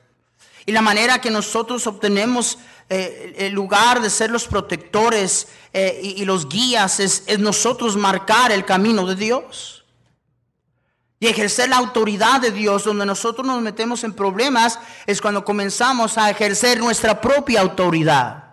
[0.66, 2.58] Y la manera que nosotros obtenemos
[2.90, 7.96] eh, el lugar de ser los protectores eh, y, y los guías es, es nosotros
[7.96, 9.75] marcar el camino de Dios.
[11.28, 16.30] Ejercer la autoridad de Dios, donde nosotros nos metemos en problemas, es cuando comenzamos a
[16.30, 18.44] ejercer nuestra propia autoridad.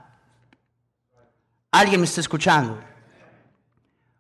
[1.72, 2.80] ¿Alguien me está escuchando?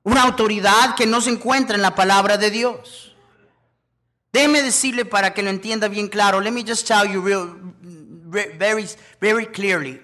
[0.04, 3.16] Una autoridad que no se encuentra en la palabra de Dios.
[4.32, 6.42] Déjeme decirle para que lo entienda bien claro.
[6.42, 7.56] Let me just tell you real,
[8.30, 8.88] re- very,
[9.22, 10.02] very clearly.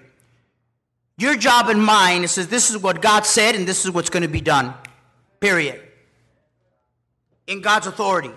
[1.18, 4.22] Your job and mine is this is what God said and this is what's going
[4.22, 4.72] to be done.
[5.40, 5.89] Period.
[7.50, 8.30] In God's authority.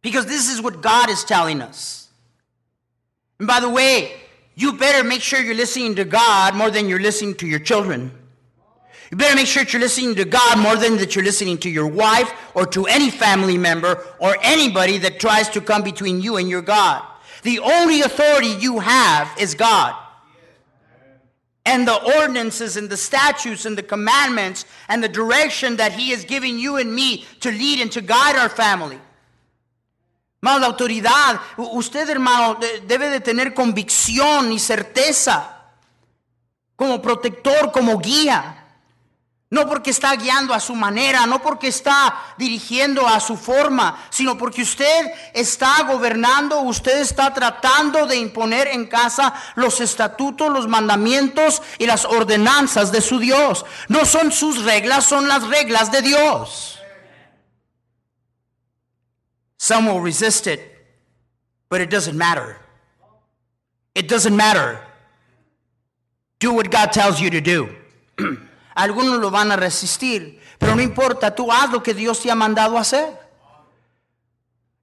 [0.00, 2.08] Because this is what God is telling us.
[3.38, 4.12] And by the way,
[4.54, 8.12] you better make sure you're listening to God more than you're listening to your children.
[9.10, 11.70] You better make sure that you're listening to God more than that you're listening to
[11.70, 16.36] your wife or to any family member or anybody that tries to come between you
[16.36, 17.04] and your God.
[17.42, 19.96] The only authority you have is God.
[21.70, 26.24] And the ordinances and the statutes and the commandments and the direction that He is
[26.24, 28.98] giving you and me to lead and to guide our family.
[30.40, 35.56] Hermano, la autoridad, usted hermano de- debe de tener convicción y certeza
[36.76, 38.57] como protector, como guía.
[39.50, 44.36] No porque está guiando a su manera, no porque está dirigiendo a su forma, sino
[44.36, 51.62] porque usted está gobernando, usted está tratando de imponer en casa los estatutos, los mandamientos
[51.78, 53.64] y las ordenanzas de su Dios.
[53.88, 56.78] No son sus reglas, son las reglas de Dios.
[59.56, 60.60] Some will resist it,
[61.70, 62.58] but it doesn't matter.
[63.94, 64.78] It doesn't matter.
[66.38, 67.74] Do what God tells you to do.
[68.78, 72.36] Algunos lo van a resistir, pero no importa, tú haz lo que Dios te ha
[72.36, 73.12] mandado hacer.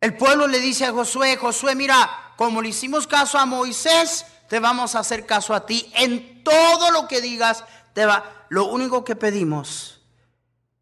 [0.01, 4.59] El pueblo le dice a Josué, Josué, mira, como le hicimos caso a Moisés, te
[4.59, 5.89] vamos a hacer caso a ti.
[5.95, 8.45] En todo lo que digas, te va.
[8.49, 10.01] Lo único que pedimos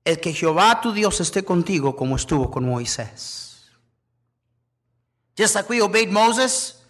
[0.04, 3.70] es que Jehová tu Dios esté contigo como estuvo con Moisés.
[5.38, 6.83] Just like we obeyed Moses,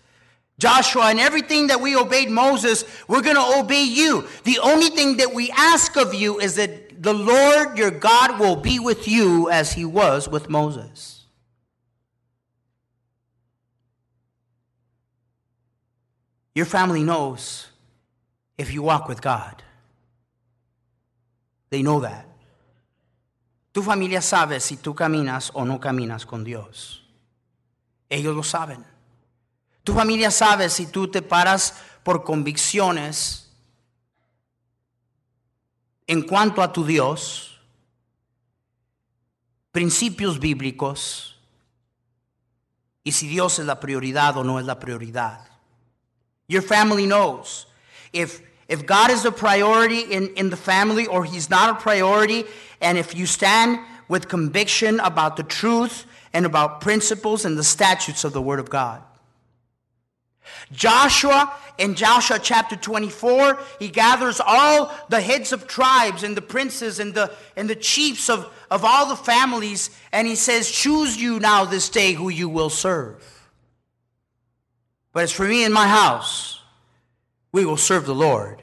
[0.60, 4.28] Joshua, and everything that we obeyed Moses, we're going to obey you.
[4.44, 8.56] The only thing that we ask of you is that the Lord your God will
[8.56, 11.26] be with you as he was with Moses.
[16.56, 17.68] Your family knows
[18.58, 19.64] if you walk with God.
[21.72, 22.28] They know that.
[23.74, 27.02] Tu familia sabe si tú caminas o no caminas con Dios.
[28.08, 28.93] Ellos lo saben.
[29.84, 33.50] Tu familia sabe si tú te paras por convicciones
[36.08, 37.60] en cuanto a tu Dios,
[39.72, 41.36] principios bíblicos,
[43.04, 45.40] y si Dios es la prioridad o no es la prioridad.
[46.48, 47.68] Your family knows
[48.14, 52.46] if if God is a priority in, in the family or he's not a priority,
[52.80, 58.24] and if you stand with conviction about the truth and about principles and the statutes
[58.24, 59.04] of the Word of God.
[60.72, 67.00] Joshua, in Joshua chapter 24, he gathers all the heads of tribes and the princes
[67.00, 71.40] and the, and the chiefs of, of all the families, and he says, Choose you
[71.40, 73.24] now this day who you will serve.
[75.14, 76.62] But as for me and my house,
[77.52, 78.62] we will serve the Lord.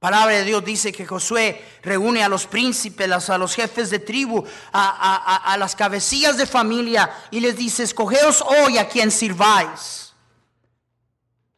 [0.00, 4.38] Palabra de Dios dice que Josué reúne a los príncipes, a los jefes de tribu,
[4.38, 9.10] a, a- a- a las cabecillas de familia y les dice, escogeos hoy a quien
[9.10, 10.03] sirváis.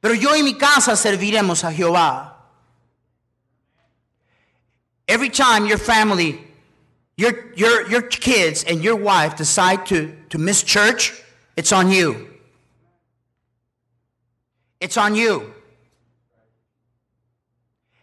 [0.06, 2.34] Pero yo y mi casa serviremos a Jehová.
[5.08, 6.46] Every time your family,
[7.16, 11.12] your, your, your kids and your wife decide to, to miss church,
[11.56, 12.28] it's on you.
[14.78, 15.52] It's on you.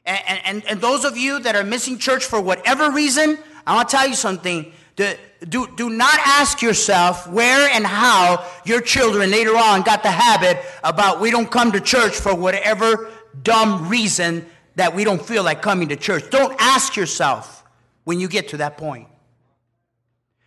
[0.06, 3.88] And, and, and those of you that are missing church for whatever reason, I want
[3.88, 4.74] to tell you something.
[4.96, 5.18] The,
[5.48, 10.64] do, do not ask yourself where and how your children later on got the habit
[10.84, 13.10] about we don't come to church for whatever
[13.42, 16.30] dumb reason that we don't feel like coming to church.
[16.30, 17.64] Don't ask yourself
[18.04, 19.08] when you get to that point.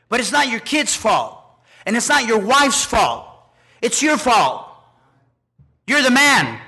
[0.08, 1.42] But it's not your kid's fault,
[1.84, 3.26] and it's not your wife's fault.
[3.82, 4.68] It's your fault.
[5.86, 6.60] You're the man,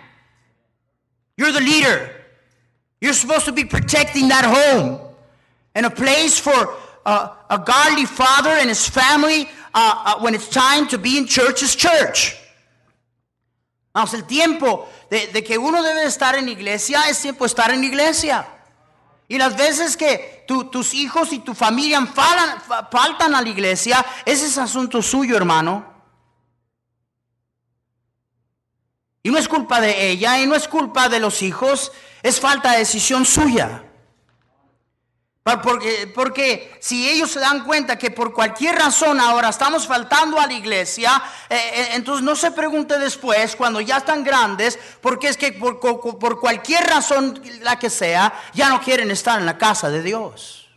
[1.37, 2.11] you're the leader.
[3.01, 5.01] You're supposed to be protecting that home
[5.75, 6.75] and a place for
[7.09, 9.49] a godly father and his family
[10.21, 12.37] when it's time to be in church is church.
[13.95, 17.83] Vamos, el tiempo de, que uno debe estar en iglesia es tiempo de estar en
[17.83, 18.47] iglesia.
[19.27, 24.47] Y las veces que tu, tus hijos y tu familia faltan a la iglesia, ese
[24.47, 25.85] es asunto suyo, hermano.
[29.23, 31.93] Y no es culpa de ella y no es culpa de los hijos,
[32.23, 33.85] es falta de decisión suya.
[35.63, 40.47] Porque, porque, si ellos se dan cuenta que por cualquier razón ahora estamos faltando a
[40.47, 45.37] la iglesia, eh, eh, entonces no se pregunte después, cuando ya están grandes, porque es
[45.37, 49.89] que por, por, cualquier razón la que sea, ya no quieren estar en la casa
[49.91, 50.69] de Dios.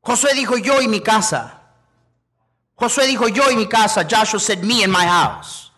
[0.00, 1.60] Josué dijo, yo y mi casa.
[2.74, 4.06] Josué dijo, yo y mi casa.
[4.08, 5.68] Joshua said, me and my house.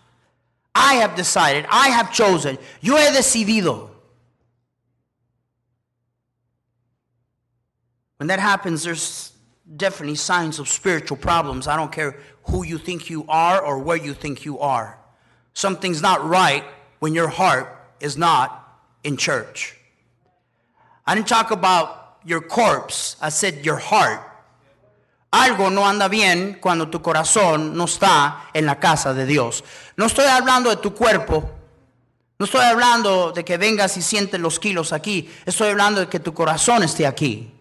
[0.74, 3.89] I have decided, I have chosen, yo he decidido.
[8.21, 9.33] When that happens, there's
[9.79, 11.66] definitely signs of spiritual problems.
[11.66, 14.99] I don't care who you think you are or where you think you are.
[15.55, 16.62] Something's not right
[16.99, 19.75] when your heart is not in church.
[21.07, 24.21] I didn't talk about your corpse, I said your heart.
[25.33, 29.62] Algo no anda bien cuando tu corazón no está en la casa de Dios.
[29.97, 31.49] No estoy hablando de tu cuerpo.
[32.39, 35.31] No estoy hablando de que vengas y sientes los kilos aquí.
[35.47, 37.55] Estoy hablando de que tu corazón esté aquí.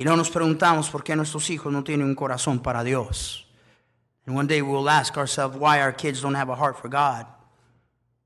[0.00, 3.44] Y no nos preguntamos por qué nuestros hijos no tienen un corazón para Dios.
[4.24, 7.26] And one day we'll ask ourselves why our kids don't have a heart for God.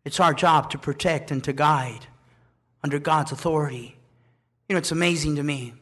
[0.05, 2.07] It's our job to protect and to guide
[2.85, 3.97] under God's authority.
[4.69, 5.75] You know, it's amazing to me.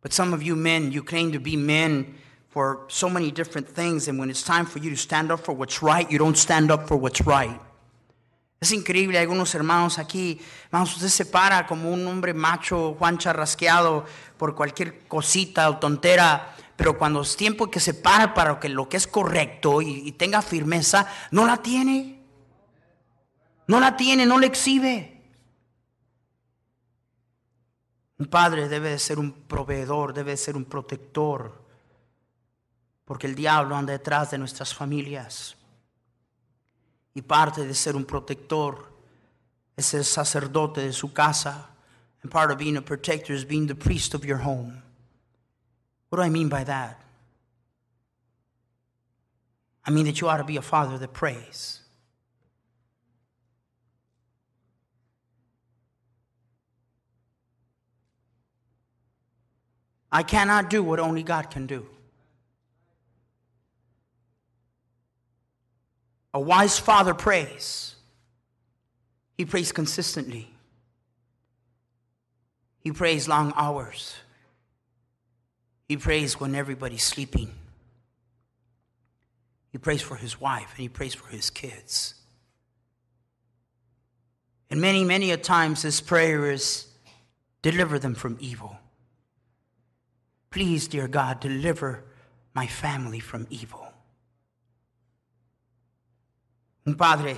[0.00, 2.16] But some of you men, you claim to be men
[2.48, 5.52] for so many different things, and when it's time for you to stand up for
[5.52, 7.60] what's right, you don't stand up for what's right.
[8.60, 10.38] Es increíble, hay algunos hermanos aquí,
[10.70, 14.04] vamos, usted se para como un hombre macho, Juan charrasqueado
[14.36, 18.68] por cualquier cosita o tontera, pero cuando es tiempo que se para para lo que,
[18.68, 22.20] lo que es correcto y, y tenga firmeza, no la tiene.
[23.66, 25.22] No la tiene, no la exhibe.
[28.18, 31.64] Un padre debe de ser un proveedor, debe de ser un protector,
[33.06, 35.56] porque el diablo anda detrás de nuestras familias.
[37.14, 38.92] Y parte de ser un protector
[39.76, 41.66] es sacerdote de su casa.
[42.22, 44.82] And part of being a protector is being the priest of your home.
[46.10, 47.00] What do I mean by that?
[49.84, 51.80] I mean that you ought to be a father that prays.
[60.12, 61.86] I cannot do what only God can do.
[66.32, 67.94] A wise father prays.
[69.36, 70.50] He prays consistently.
[72.80, 74.14] He prays long hours.
[75.88, 77.52] He prays when everybody's sleeping.
[79.70, 82.14] He prays for his wife and he prays for his kids.
[84.70, 86.86] And many, many a times his prayer is
[87.62, 88.78] deliver them from evil.
[90.50, 92.04] Please, dear God, deliver
[92.54, 93.89] my family from evil.
[96.90, 97.36] Un padre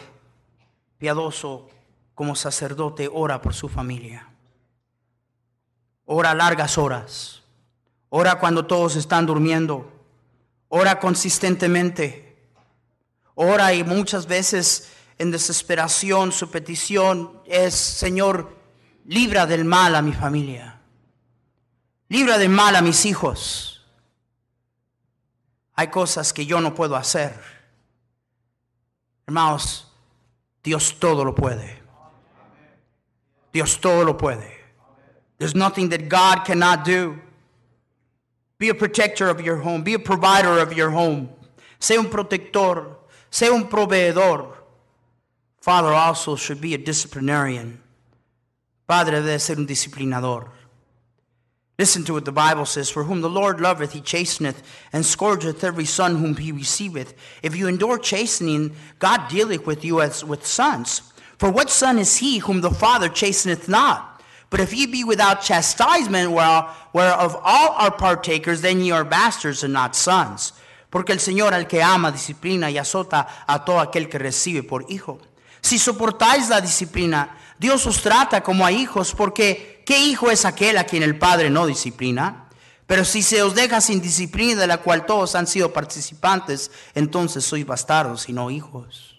[0.97, 1.69] piadoso
[2.15, 4.27] como sacerdote ora por su familia.
[6.07, 7.43] Ora largas horas.
[8.09, 9.93] Ora cuando todos están durmiendo.
[10.69, 12.49] Ora consistentemente.
[13.35, 18.57] Ora y muchas veces en desesperación su petición es, Señor,
[19.05, 20.81] libra del mal a mi familia.
[22.09, 23.85] Libra de mal a mis hijos.
[25.75, 27.62] Hay cosas que yo no puedo hacer.
[29.33, 29.87] Hermanos,
[30.63, 31.79] Dios todo lo puede.
[33.51, 34.47] Dios todo lo puede.
[35.39, 37.19] There's nothing that God cannot do.
[38.59, 39.83] Be a protector of your home.
[39.83, 41.31] Be a provider of your home.
[41.81, 42.99] Sé un protector.
[43.31, 44.55] Sé un proveedor.
[45.63, 47.81] Father also should be a disciplinarian.
[48.87, 50.51] Padre debe ser un disciplinador.
[51.79, 54.63] Listen to what the Bible says For whom the Lord loveth, he chasteneth,
[54.93, 57.15] and scourgeth every son whom he receiveth.
[57.43, 61.03] If you endure chastening, God dealeth with you as with sons.
[61.39, 64.23] For what son is he whom the Father chasteneth not?
[64.51, 69.65] But if ye be without chastisement, where- whereof all are partakers, then ye are bastards
[69.65, 70.53] and not sons.
[70.91, 74.85] Porque el Señor al que ama disciplina y azota a todo aquel que recibe por
[74.91, 75.19] hijo.
[75.63, 80.79] Si soportáis la disciplina, Dios os trata como a hijos, porque ¿qué hijo es aquel
[80.79, 82.49] a quien el Padre no disciplina?
[82.87, 87.45] Pero si se os deja sin disciplina de la cual todos han sido participantes, entonces
[87.45, 89.13] sois bastardos y no hijos.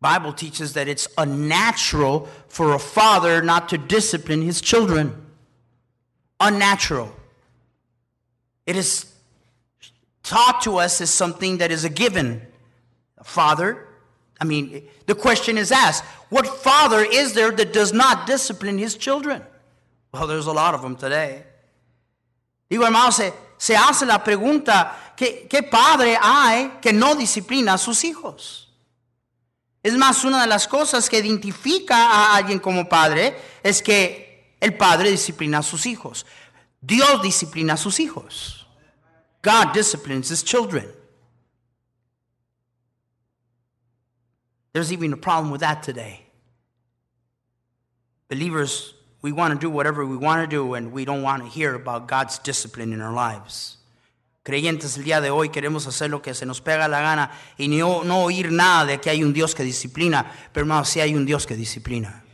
[0.00, 5.14] Bible teaches that it's unnatural for a father not to discipline his children.
[6.40, 7.10] Unnatural.
[8.66, 9.06] It is
[10.22, 12.42] taught to us as something that is a given.
[13.16, 13.86] A father,
[14.40, 18.96] I mean, the question is asked what father is there that does not discipline his
[18.96, 19.42] children?
[20.12, 21.44] Well, there's a lot of them today.
[22.70, 27.78] Digo, hermano, se, se hace la pregunta: ¿qué, ¿qué padre hay que no disciplina a
[27.78, 28.68] sus hijos?
[29.82, 34.76] Es más, una de las cosas que identifica a alguien como padre es que el
[34.76, 36.24] padre disciplina a sus hijos.
[36.80, 38.66] Dios disciplina a sus hijos.
[39.42, 40.90] God disciplines his children.
[44.74, 46.26] There's even a problem with that today.
[48.28, 51.48] Believers, we want to do whatever we want to do, and we don't want to
[51.48, 53.78] hear about God's discipline in our lives.
[54.44, 57.68] Creyentes, el día de hoy queremos hacer lo que se nos pega la gana y
[57.68, 61.14] no, no oír nada de que hay un Dios que disciplina, pero hermano, sí hay
[61.14, 62.24] un Dios que disciplina.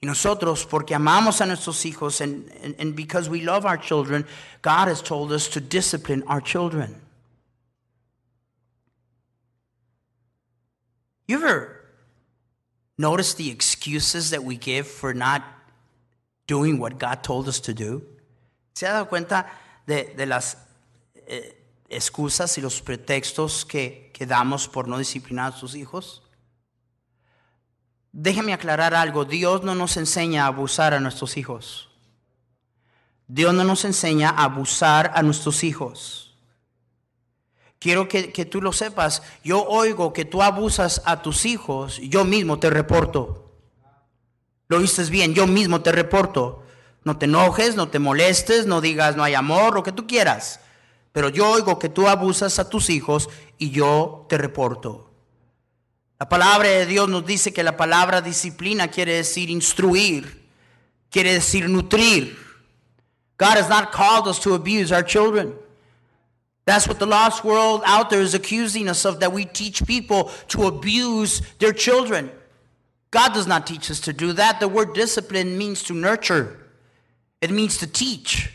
[0.00, 4.26] Y nosotros, porque amamos a nuestros hijos and, and, and because we love our children,
[4.62, 7.03] God has told us to discipline our children.
[11.26, 11.84] You ever
[12.98, 15.42] notice the excuses that we give for not
[16.46, 18.02] doing what God told us to do?
[18.74, 19.46] ¿Se ha dado cuenta
[19.86, 20.56] de, de las
[21.26, 21.56] eh,
[21.88, 26.22] excusas y los pretextos que, que damos por no disciplinar a sus hijos?
[28.12, 31.88] Déjeme aclarar algo, Dios no nos enseña a abusar a nuestros hijos.
[33.26, 36.23] Dios no nos enseña a abusar a nuestros hijos.
[37.84, 39.22] Quiero que, que tú lo sepas.
[39.42, 43.52] Yo oigo que tú abusas a tus hijos, yo mismo te reporto.
[44.68, 46.62] Lo dices bien, yo mismo te reporto.
[47.02, 50.60] No te enojes, no te molestes, no digas no hay amor, lo que tú quieras.
[51.12, 53.28] Pero yo oigo que tú abusas a tus hijos
[53.58, 55.10] y yo te reporto.
[56.18, 60.48] La palabra de Dios nos dice que la palabra disciplina quiere decir instruir,
[61.10, 62.34] quiere decir nutrir.
[63.38, 65.54] God has not called us to abuse our children.
[66.66, 70.30] That's what the lost world out there is accusing us of, that we teach people
[70.48, 72.30] to abuse their children.
[73.10, 74.60] God does not teach us to do that.
[74.60, 76.58] The word discipline means to nurture,
[77.40, 78.50] it means to teach.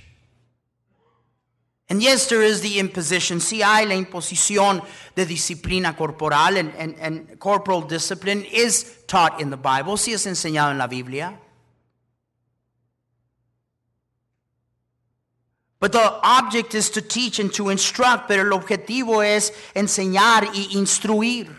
[1.91, 3.39] And yes, there is the imposition.
[3.39, 4.85] Sí hay la imposición
[5.15, 9.97] de disciplina corporal, and, and, and corporal discipline is taught in the Bible.
[9.97, 11.39] Sí es enseñado en la Biblia.
[15.79, 20.77] But the object is to teach and to instruct, pero el objetivo es enseñar y
[20.77, 21.55] instruir.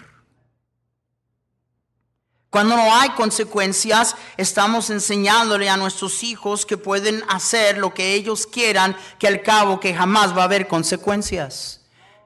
[2.50, 8.46] Cuando no hay consecuencias, estamos enseñándole a nuestros hijos que pueden hacer lo que ellos
[8.46, 11.80] quieran, que al cabo que jamás va a haber consecuencias.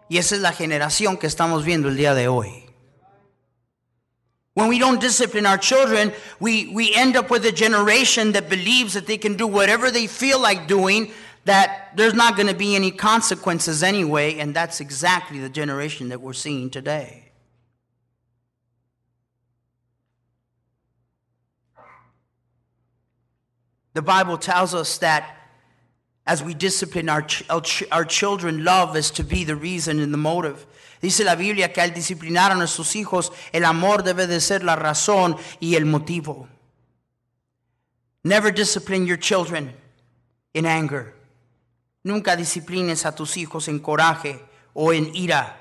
[0.09, 2.65] Y esa es la generación que estamos viendo el día de hoy.
[4.55, 8.95] When we don't discipline our children, we, we end up with a generation that believes
[8.95, 11.11] that they can do whatever they feel like doing,
[11.45, 16.21] that there's not going to be any consequences anyway, and that's exactly the generation that
[16.21, 17.33] we're seeing today.
[23.93, 25.37] The Bible tells us that
[26.27, 30.13] as we discipline our, ch- our, our children, love is to be the reason and
[30.13, 30.67] the motive.
[31.01, 34.75] Dice la Biblia que al disciplinar a nuestros hijos, el amor debe de ser la
[34.75, 36.49] razón y el motivo.
[38.25, 39.75] Never discipline your children
[40.55, 41.13] in anger.
[42.05, 44.45] Nunca disciplines a tus hijos en coraje
[44.75, 45.57] o en ira.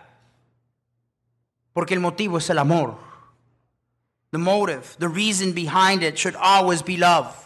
[1.74, 2.98] Porque el motivo es el amor.
[4.32, 7.40] The motive, the reason behind it should always be love.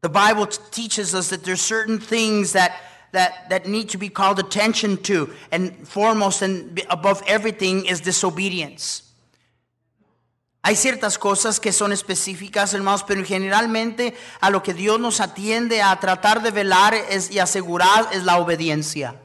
[0.00, 2.72] The Bible teaches us that there's certain things that,
[3.12, 9.09] that, that need to be called attention to, and foremost and above everything is disobedience.
[10.62, 15.80] Hay ciertas cosas que son específicas, hermanos, pero generalmente a lo que Dios nos atiende
[15.80, 16.94] a tratar de velar
[17.30, 19.18] y asegurar es la obediencia.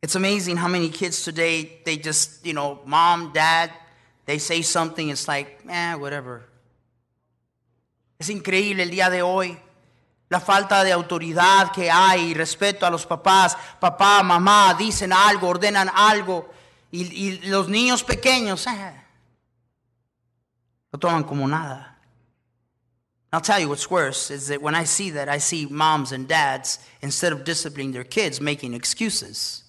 [0.00, 3.70] It's amazing how many kids today, they just, you know, mom, dad,
[4.26, 6.48] they say something, it's like, eh, whatever.
[8.18, 9.58] Es increíble el día de hoy
[10.28, 13.56] la falta de autoridad que hay respeto a los papás.
[13.80, 16.48] Papá, mamá, dicen algo, ordenan algo
[16.94, 18.94] Y, y los niños pequeños ah,
[20.92, 21.98] lo toman como nada.
[23.32, 26.28] I'll tell you what's worse is that when I see that, I see moms and
[26.28, 29.64] dads, instead of disciplining their kids, making excuses.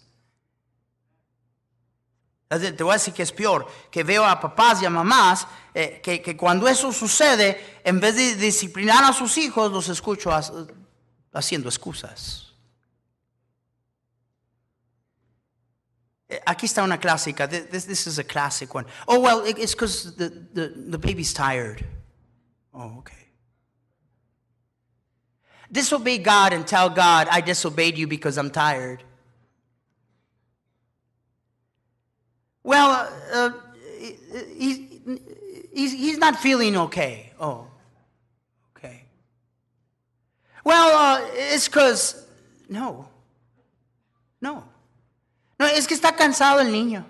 [2.48, 6.00] Te voy a decir que es peor, que veo a papás y a mamás eh,
[6.04, 10.30] que, que, cuando eso sucede, en vez de disciplinar a sus hijos, los escucho
[11.34, 12.54] haciendo excusas.
[16.46, 17.48] Aquí está una clásica.
[17.48, 18.86] This, this is a classic one.
[19.08, 21.86] Oh, well, it's because the, the, the baby's tired.
[22.74, 23.16] Oh, okay.
[25.72, 29.04] Disobey God and tell God, I disobeyed you because I'm tired.
[32.64, 33.52] Well, uh, uh
[34.58, 35.00] he,
[35.74, 37.34] he's, he's not feeling okay.
[37.40, 37.68] Oh,
[38.76, 39.04] okay.
[40.64, 42.26] Well, uh, it's because,
[42.70, 43.08] no,
[44.42, 44.64] no.
[45.58, 47.06] No, es que está cansado el niño.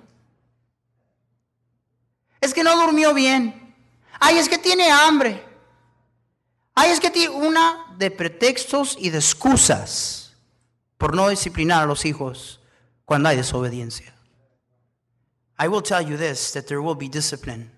[2.41, 3.75] Es que no durmió bien.
[4.19, 5.43] Ay, es que tiene hambre.
[6.75, 10.33] Ay, es que tiene una de pretextos y de excusas
[10.97, 12.59] por no disciplinar a los hijos
[13.05, 14.13] cuando hay desobediencia.
[15.57, 17.71] I will tell you this that there will be discipline.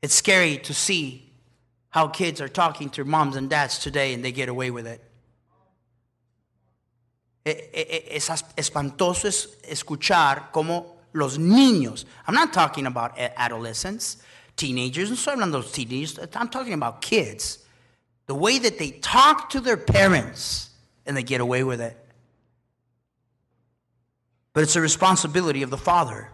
[0.00, 1.32] It's scary to see
[1.90, 5.00] how kids are talking to moms and dads today and they get away with it.
[7.44, 9.28] Es espantoso
[9.64, 14.18] escuchar cómo los niños, I'm not talking about adolescents,
[14.56, 17.58] teenagers, no estoy hablando de teenagers, I'm talking about kids.
[18.26, 20.70] The way that they talk to their parents
[21.04, 21.98] and they get away with it.
[24.54, 26.28] But it's the responsibility of the father.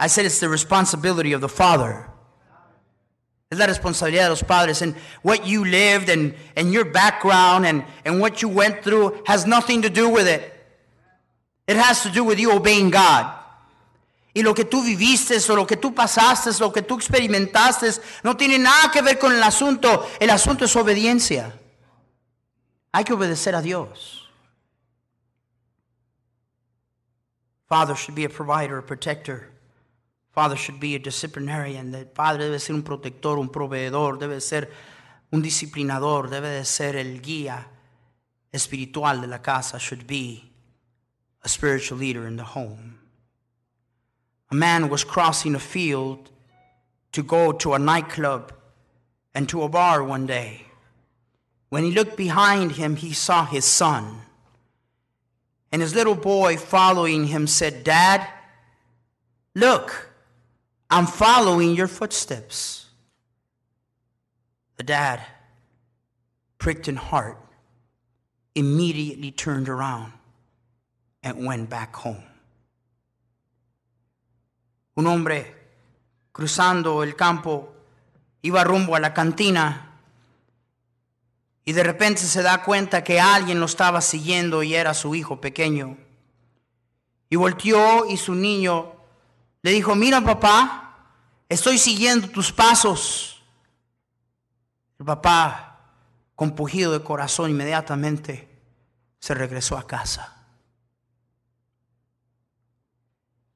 [0.00, 2.08] I said it's the responsibility of the father.
[3.54, 4.82] Es la responsabilidad de los padres.
[4.82, 9.46] And what you lived and, and your background and, and what you went through has
[9.46, 10.52] nothing to do with it.
[11.68, 13.32] It has to do with you obeying God.
[14.34, 18.34] Y lo que tú viviste o lo que tú pasaste, lo que tú experimentaste, no
[18.34, 20.04] tiene nada que ver con el asunto.
[20.18, 21.54] El asunto es obediencia.
[22.90, 24.28] Hay que obedecer a Dios.
[27.68, 29.53] Father should be a provider, a protector.
[30.34, 31.94] Father should be a disciplinarian.
[31.94, 34.68] El padre debe ser un protector, un proveedor, debe ser
[35.30, 37.64] un disciplinador, debe de ser el guía
[38.52, 39.78] espiritual de la casa.
[39.78, 40.42] Should be
[41.42, 42.98] a spiritual leader in the home.
[44.50, 46.30] A man was crossing a field
[47.12, 48.52] to go to a nightclub
[49.34, 50.66] and to a bar one day.
[51.68, 54.22] When he looked behind him, he saw his son.
[55.70, 58.26] And his little boy following him said, Dad,
[59.54, 60.10] look,
[60.90, 62.86] I'm following your footsteps.
[64.76, 65.20] The dad,
[66.58, 67.38] pricked in heart,
[68.54, 70.12] immediately turned around
[71.22, 72.24] and went back home.
[74.96, 75.54] Un hombre
[76.32, 77.72] cruzando el campo
[78.42, 79.90] iba rumbo a la cantina
[81.64, 85.40] y de repente se da cuenta que alguien lo estaba siguiendo y era su hijo
[85.40, 85.96] pequeño.
[87.30, 88.93] Y volteó y su niño
[89.64, 90.94] le dijo, mira papá,
[91.48, 93.42] estoy siguiendo tus pasos.
[94.98, 95.80] El papá,
[96.36, 98.46] compugido de corazón, inmediatamente
[99.18, 100.30] se regresó a casa.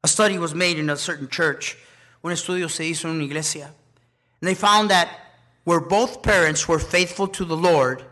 [0.02, 1.76] A study was made in a certain church.
[2.24, 3.66] Un estudio se hizo en una iglesia.
[4.40, 5.10] And they found that
[5.64, 8.02] where both parents were faithful to the Lord,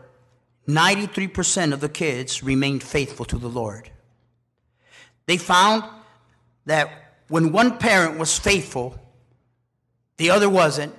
[0.67, 3.89] 93% of the kids remained faithful to the Lord.
[5.25, 5.83] They found
[6.67, 8.97] that when one parent was faithful,
[10.17, 10.95] the other wasn't,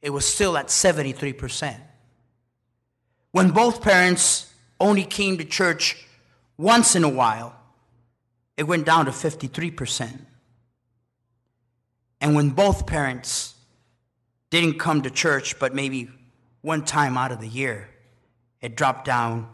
[0.00, 1.76] it was still at 73%.
[3.30, 6.06] When both parents only came to church
[6.58, 7.56] once in a while,
[8.56, 10.26] it went down to 53%.
[12.20, 13.54] And when both parents
[14.50, 16.10] didn't come to church, but maybe
[16.60, 17.88] one time out of the year,
[18.60, 19.48] it dropped down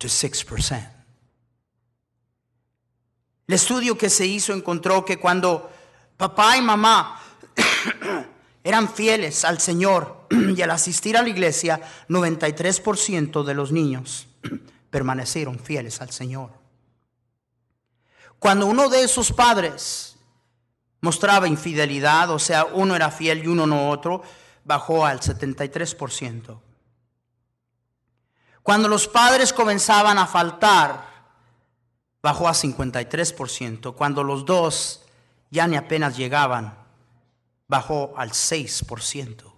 [0.00, 0.86] to 6%.
[3.46, 5.70] El estudio que se hizo encontró que cuando
[6.16, 7.20] papá y mamá
[8.64, 14.26] eran fieles al Señor y al asistir a la iglesia, 93% de los niños
[14.90, 16.50] permanecieron fieles al Señor.
[18.38, 20.16] Cuando uno de esos padres
[21.00, 24.22] mostraba infidelidad, o sea, uno era fiel y uno no otro,
[24.64, 26.58] bajó al 73%.
[28.62, 31.15] Cuando los padres comenzaban a faltar,
[32.26, 33.94] bajó a 53%.
[33.94, 35.04] Cuando los dos
[35.48, 36.76] ya ni apenas llegaban,
[37.68, 39.52] bajó al 6%.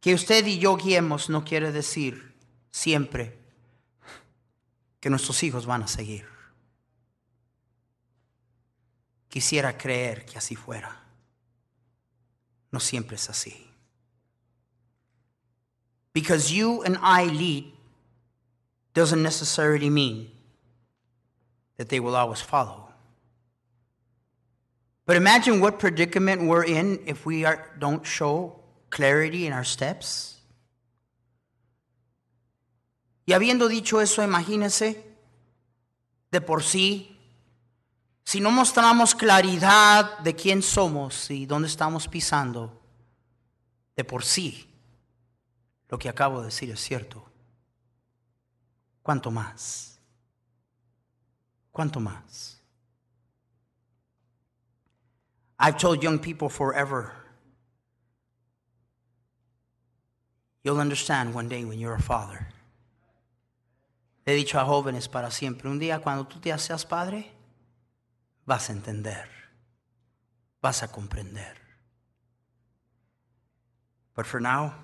[0.00, 2.34] Que usted y yo guiemos no quiere decir
[2.72, 3.38] siempre
[4.98, 6.26] que nuestros hijos van a seguir.
[9.28, 11.04] Quisiera creer que así fuera.
[12.72, 13.69] No siempre es así.
[16.12, 17.72] Because you and I lead
[18.94, 20.30] doesn't necessarily mean
[21.76, 22.88] that they will always follow.
[25.06, 30.36] But imagine what predicament we're in if we are, don't show clarity in our steps.
[33.26, 35.02] Y habiendo dicho eso, imagínense,
[36.30, 37.16] de por sí,
[38.24, 42.80] si no mostramos claridad de quién somos y dónde estamos pisando,
[43.96, 44.69] de por sí,
[45.90, 47.28] lo que acabo de decir es cierto.
[49.02, 49.98] ¿Cuánto más?
[51.72, 52.60] ¿Cuánto más?
[55.58, 57.12] I've told young people forever,
[60.62, 62.48] you'll understand one day when you're a father.
[64.24, 67.30] He dicho a jóvenes para siempre, un día cuando tú te seas padre,
[68.46, 69.28] vas a entender,
[70.62, 71.56] vas a comprender.
[74.14, 74.74] But for now,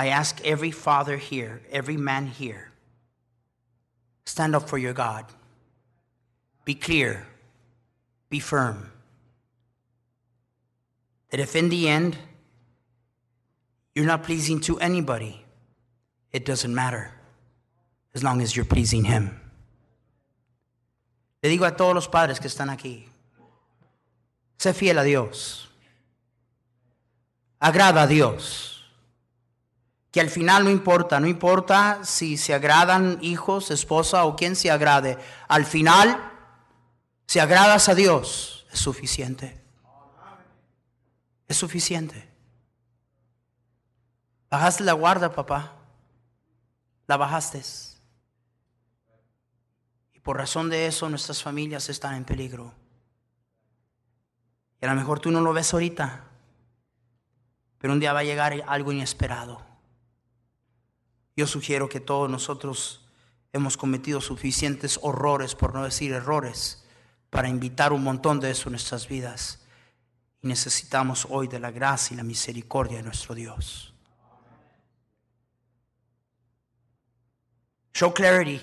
[0.00, 2.72] I ask every father here, every man here,
[4.24, 5.26] stand up for your God.
[6.64, 7.26] Be clear,
[8.30, 8.90] be firm.
[11.28, 12.16] That if in the end
[13.94, 15.44] you're not pleasing to anybody,
[16.32, 17.12] it doesn't matter
[18.14, 19.38] as long as you're pleasing Him.
[21.42, 23.04] Le digo a todos los padres que están aquí,
[24.56, 25.68] sé fiel a Dios,
[27.60, 28.79] agrada a Dios,
[30.10, 34.70] que al final no importa, no importa si se agradan hijos, esposa o quien se
[34.70, 36.32] agrade, al final,
[37.26, 39.60] si agradas a Dios, es suficiente.
[41.46, 42.28] Es suficiente.
[44.50, 45.76] Bajaste la guarda, papá
[47.10, 47.60] la bajaste.
[50.14, 52.72] Y por razón de eso nuestras familias están en peligro.
[54.80, 56.28] Y a lo mejor tú no lo ves ahorita,
[57.78, 59.60] pero un día va a llegar algo inesperado.
[61.36, 63.00] Yo sugiero que todos nosotros
[63.52, 66.84] hemos cometido suficientes horrores, por no decir errores,
[67.30, 69.66] para invitar un montón de eso en nuestras vidas.
[70.42, 73.92] Y necesitamos hoy de la gracia y la misericordia de nuestro Dios.
[77.92, 78.60] Show clarity,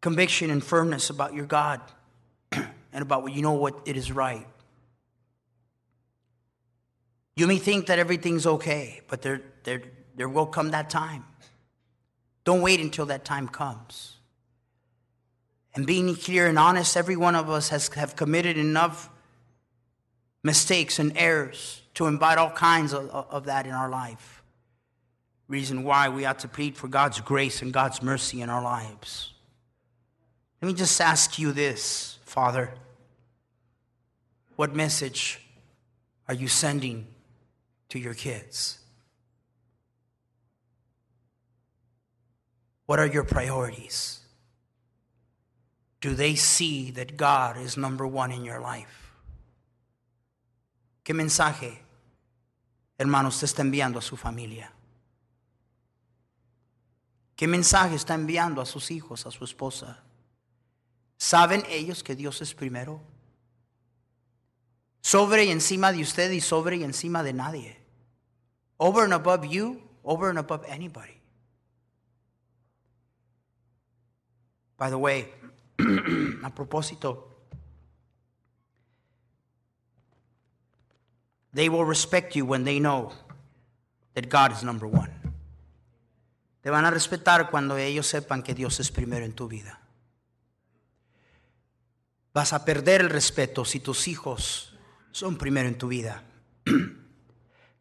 [0.00, 1.80] conviction, and firmness about your God
[2.52, 4.46] and about what you know what it is right.
[7.36, 9.82] You may think that everything's okay, but there, there,
[10.16, 11.24] there will come that time.
[12.44, 14.16] Don't wait until that time comes.
[15.74, 19.10] And being clear and honest, every one of us has have committed enough
[20.42, 24.34] mistakes and errors to invite all kinds of, of that in our life
[25.48, 29.32] reason why we ought to plead for God's grace and God's mercy in our lives.
[30.60, 32.72] Let me just ask you this, Father.
[34.56, 35.40] What message
[36.28, 37.06] are you sending
[37.90, 38.78] to your kids?
[42.86, 44.20] What are your priorities?
[46.00, 49.12] Do they see that God is number one in your life?
[51.02, 51.78] ¿Qué mensaje,
[52.98, 54.70] hermano, usted está enviando a su familia?
[57.36, 59.98] ¿Qué mensaje está enviando a sus hijos, a su esposa?
[61.18, 63.00] ¿Saben ellos que Dios es primero?
[65.00, 67.78] Sobre y encima de usted y sobre y encima de nadie.
[68.78, 71.13] Over and above you, over and above anybody.
[74.76, 75.32] By the way,
[76.42, 77.28] a propósito,
[81.52, 83.12] they will respect you when they know
[84.14, 85.10] that God is number one.
[86.62, 89.80] Te van a respetar cuando ellos sepan que Dios es primero en tu vida.
[92.32, 94.74] Vas a perder el respeto si tus hijos
[95.12, 96.22] son primero en tu vida.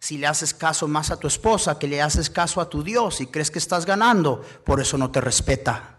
[0.03, 3.21] Si le haces caso más a tu esposa que le haces caso a tu Dios
[3.21, 5.97] y crees que estás ganando, por eso no te respeta.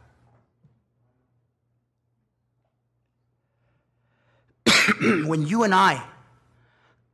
[5.26, 6.02] when you and I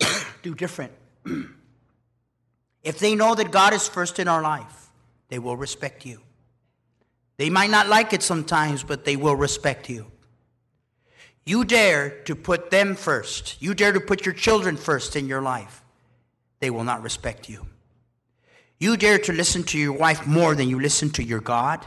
[0.42, 0.92] do different,
[2.82, 4.88] if they know that God is first in our life,
[5.28, 6.20] they will respect you.
[7.36, 10.10] They might not like it sometimes, but they will respect you.
[11.46, 13.60] You dare to put them first.
[13.62, 15.82] You dare to put your children first in your life.
[16.60, 17.66] They will not respect you.
[18.78, 21.84] You dare to listen to your wife more than you listen to your God.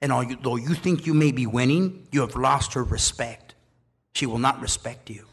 [0.00, 3.45] And although you think you may be winning, you have lost her respect.
[4.16, 5.26] She will not respect you.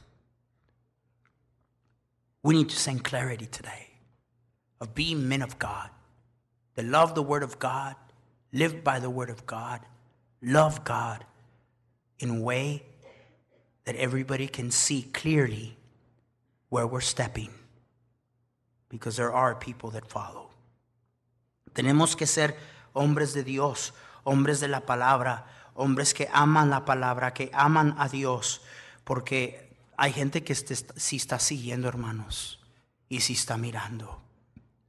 [2.43, 3.91] We need to send clarity today
[4.81, 5.89] of being men of God
[6.75, 7.95] that love the Word of God,
[8.51, 9.79] live by the Word of God,
[10.41, 11.23] love God
[12.19, 12.83] in a way
[13.85, 15.77] that everybody can see clearly
[16.67, 17.51] where we're stepping.
[18.89, 20.49] Because there are people that follow.
[21.73, 22.53] Tenemos que ser
[22.93, 23.93] hombres de Dios,
[24.25, 25.43] hombres de la palabra,
[25.75, 28.59] hombres que aman la palabra, que aman a Dios,
[29.03, 32.59] porque hay gente que este, sí está siguiendo, hermanos,
[33.09, 34.21] y sí está mirando.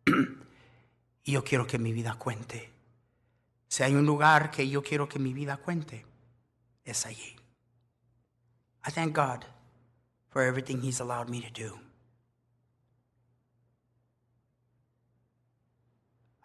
[1.25, 2.71] y yo quiero que mi vida cuente.
[3.69, 6.07] Si hay un lugar que yo quiero que mi vida cuente,
[6.85, 7.37] es allí.
[8.87, 9.45] I thank God
[10.29, 11.79] for everything He's allowed me to do.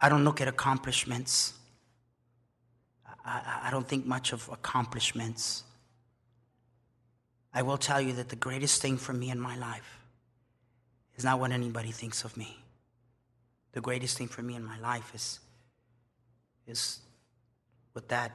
[0.00, 1.52] I don't look at accomplishments.
[3.24, 5.64] I, I, don't think much of accomplishments.
[7.52, 9.98] I will tell you that the greatest thing for me in my life
[11.16, 12.56] is not what anybody thinks of me.
[13.72, 15.40] The greatest thing for me in my life is,
[16.66, 17.00] is
[17.92, 18.32] what that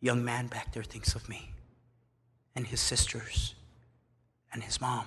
[0.00, 1.50] young man back there thinks of me
[2.54, 3.54] and his sisters
[4.52, 5.06] and his mom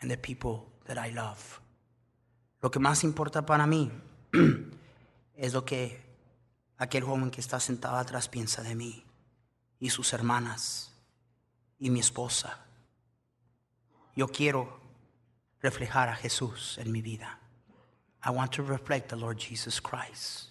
[0.00, 1.60] and the people that I love.
[2.62, 3.90] Lo que más importa para mí
[5.36, 5.98] es lo que
[6.78, 9.04] aquel joven que está sentado atrás piensa de mí
[9.80, 10.91] y sus hermanas
[11.82, 12.58] y mi esposa.
[14.14, 14.80] Yo quiero
[15.60, 17.40] reflejar a Jesús en mi vida.
[18.24, 20.50] I want to reflect the Lord Jesus Christ.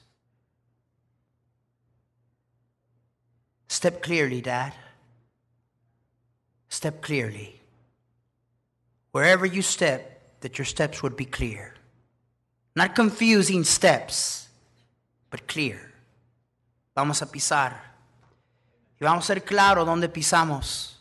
[3.69, 4.73] Step clearly, Dad.
[6.67, 7.61] Step clearly.
[9.13, 11.75] Wherever you step, that your steps would be clear.
[12.75, 14.49] Not confusing steps,
[15.29, 15.93] but clear.
[16.93, 17.73] Vamos a pisar.
[18.99, 21.00] Y vamos a ser claro dónde pisamos.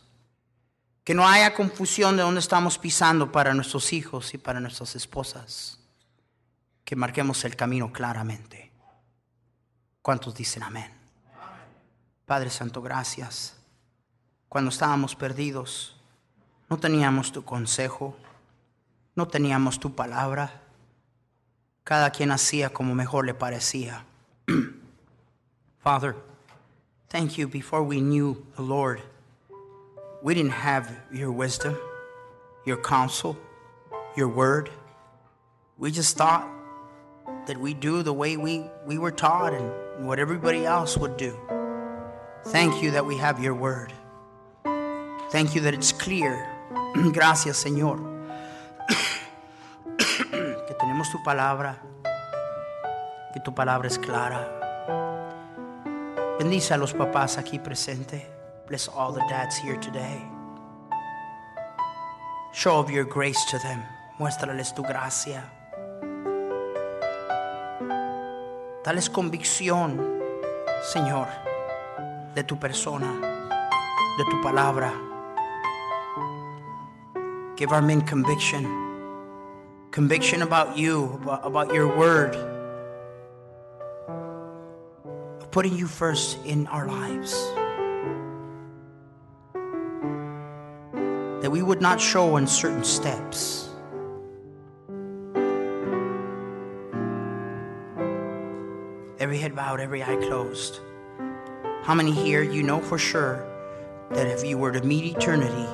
[1.11, 5.77] Que no haya confusión de dónde estamos pisando para nuestros hijos y para nuestras esposas.
[6.85, 8.71] Que marquemos el camino claramente.
[10.01, 10.89] ¿Cuántos dicen amén?
[12.25, 13.57] Padre Santo, gracias.
[14.47, 15.97] Cuando estábamos perdidos,
[16.69, 18.15] no teníamos tu consejo,
[19.13, 20.61] no teníamos tu palabra.
[21.83, 24.05] Cada quien hacía como mejor le parecía.
[25.83, 26.15] Father,
[27.09, 27.49] thank you.
[27.49, 29.01] Before we knew the Lord,
[30.21, 31.77] we didn't have your wisdom,
[32.65, 33.37] your counsel,
[34.15, 34.69] your word.
[35.77, 36.47] We just thought
[37.47, 41.35] that we do the way we, we were taught and what everybody else would do.
[42.45, 43.93] Thank you that we have your word.
[45.31, 46.47] Thank you that it's clear.
[47.13, 47.99] Gracias, Señor.
[49.87, 51.79] que tenemos tu palabra.
[53.33, 54.59] Que tu palabra es clara.
[56.37, 58.40] Bendice a los papás aquí presentes.
[58.71, 60.23] Bless all the dads here today.
[62.53, 63.83] Show of your grace to them.
[64.17, 65.43] Muéstrales tu gracia.
[68.81, 69.99] Dales convicción,
[70.83, 71.27] Señor
[72.33, 73.11] de tu persona,
[74.17, 74.93] de tu palabra.
[77.57, 78.63] Give our men conviction.
[79.91, 82.37] Conviction about you, about, your word.
[85.41, 87.35] Of putting you first in our lives.
[91.51, 93.67] That we would not show in certain steps.
[99.19, 100.79] Every head bowed, every eye closed.
[101.83, 103.45] How many here you know for sure
[104.11, 105.67] that if you were to meet eternity,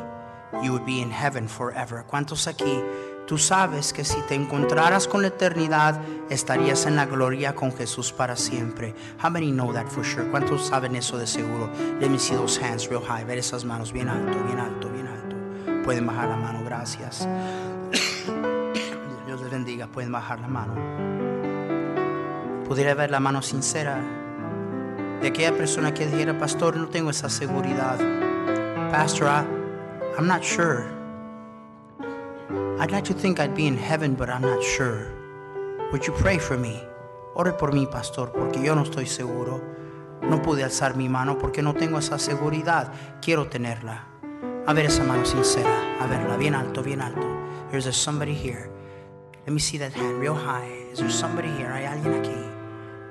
[0.64, 2.04] you would be in heaven forever?
[2.10, 2.82] ¿Cuántos aquí
[3.28, 6.02] tú sabes que si te encontraras con la eternidad
[6.32, 8.96] estarías en la gloria con Jesús para siempre?
[9.20, 10.26] How many know that for sure?
[10.32, 11.70] ¿Cuántos saben eso de seguro?
[12.02, 13.26] Let me see those hands real high.
[13.26, 14.97] Ver esas manos bien alto, bien alto, bien.
[15.88, 17.26] Pueden bajar la mano, gracias.
[19.26, 20.74] Dios les bendiga, pueden bajar la mano.
[22.68, 23.98] Pudiera ver la mano sincera
[25.22, 27.98] de aquella persona que dijera, pastor, no tengo esa seguridad.
[28.92, 29.30] Pastor,
[30.18, 30.84] I'm not sure.
[32.82, 35.08] I'd like to think I'd be in heaven, but I'm not sure.
[35.94, 36.84] Would you pray for me?
[37.34, 39.62] Ore por mí, pastor, porque yo no estoy seguro.
[40.22, 42.92] No pude alzar mi mano porque no tengo esa seguridad.
[43.22, 44.17] Quiero tenerla.
[44.68, 45.98] A ver esa mano sincera.
[46.02, 47.26] A verla bien alto, bien alto.
[47.72, 48.70] There's somebody here.
[49.46, 50.92] Let me see that hand real high.
[50.92, 51.72] Is there somebody here?
[51.72, 52.36] Hay alguien aquí.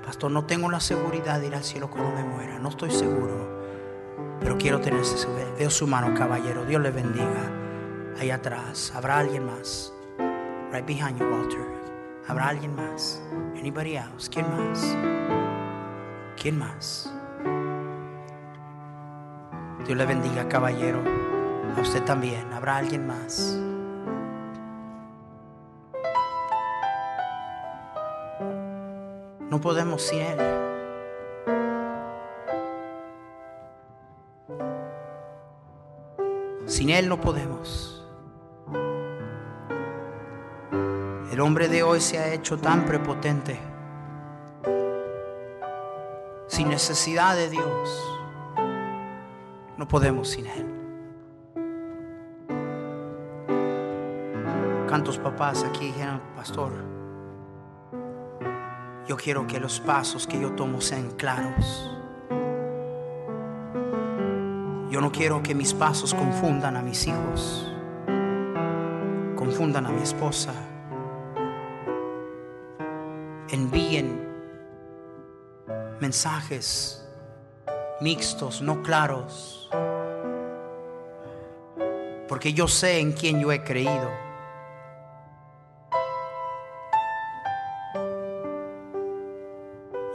[0.05, 2.59] Pastor, no tengo la seguridad de ir al cielo cuando me muera.
[2.59, 4.39] No estoy seguro.
[4.39, 5.49] Pero quiero tener esa seguridad.
[5.59, 6.67] Veo su mano, caballero.
[6.67, 7.51] Dios le bendiga.
[8.21, 8.93] Ahí atrás.
[8.95, 9.95] ¿Habrá alguien más?
[10.73, 11.67] Right behind you, Walter.
[12.29, 13.23] ¿Habrá alguien más?
[13.59, 14.29] Anybody else?
[14.31, 14.95] ¿Quién más?
[16.37, 17.11] ¿Quién más?
[19.87, 21.26] Dios le bendiga, caballero
[21.77, 22.53] a usted también.
[22.53, 23.59] Habrá alguien más.
[29.51, 30.39] No podemos sin Él.
[36.67, 38.05] Sin Él no podemos.
[41.31, 43.61] El hombre de hoy se ha hecho tan prepotente,
[46.47, 48.19] sin necesidad de Dios.
[49.77, 50.76] No podemos sin Él.
[54.97, 56.73] ¿Cuántos papás aquí dijeron, pastor?
[59.07, 61.91] Yo quiero que los pasos que yo tomo sean claros.
[64.91, 67.71] Yo no quiero que mis pasos confundan a mis hijos,
[69.37, 70.55] confundan a mi esposa,
[73.51, 74.27] envíen
[76.01, 77.07] mensajes
[78.01, 79.69] mixtos, no claros,
[82.29, 84.26] porque yo sé en quién yo he creído.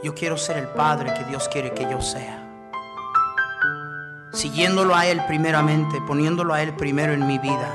[0.02, 2.42] Yo quiero ser el padre que Dios quiere que yo sea
[4.32, 7.68] siguiéndolo a Él primeramente, poniéndolo a Él primero en mi vida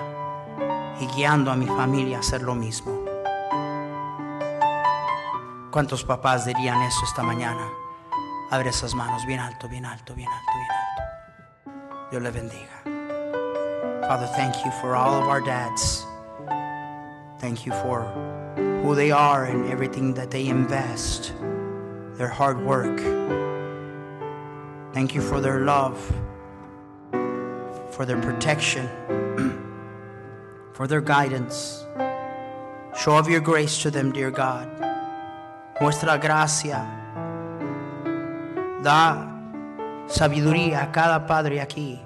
[1.00, 3.06] y guiando a mi familia a hacer lo mismo.
[5.72, 7.70] ¿Cuántos papás dirían eso esta mañana?
[8.50, 12.10] Abre esas manos bien alto, bien alto, bien alto, bien alto.
[12.10, 14.08] Dios le bendiga.
[14.08, 16.06] Father, thank you for all of our dads.
[17.40, 18.06] Thank you for
[18.84, 21.34] who they are and everything that they invest,
[22.18, 23.00] their hard work.
[24.94, 25.98] Thank you for their love
[27.98, 28.86] for their protection,
[30.74, 31.84] for their guidance.
[32.96, 34.70] Show of your grace to them, dear God.
[35.82, 36.86] Muestra gracia.
[38.84, 39.26] Da
[40.06, 42.00] sabiduría a cada padre aquí.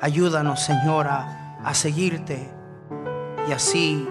[0.00, 2.50] Ayúdanos, Señora, a seguirte
[3.48, 4.08] y así,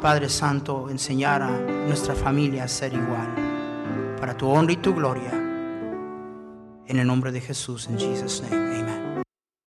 [0.00, 1.50] Padre Santo, enseñar a
[1.86, 3.41] nuestra familia a ser igual.
[4.22, 5.32] Para tu honra y tu gloria.
[6.86, 9.01] En el nombre de Jesús, en Jesus' name, amen.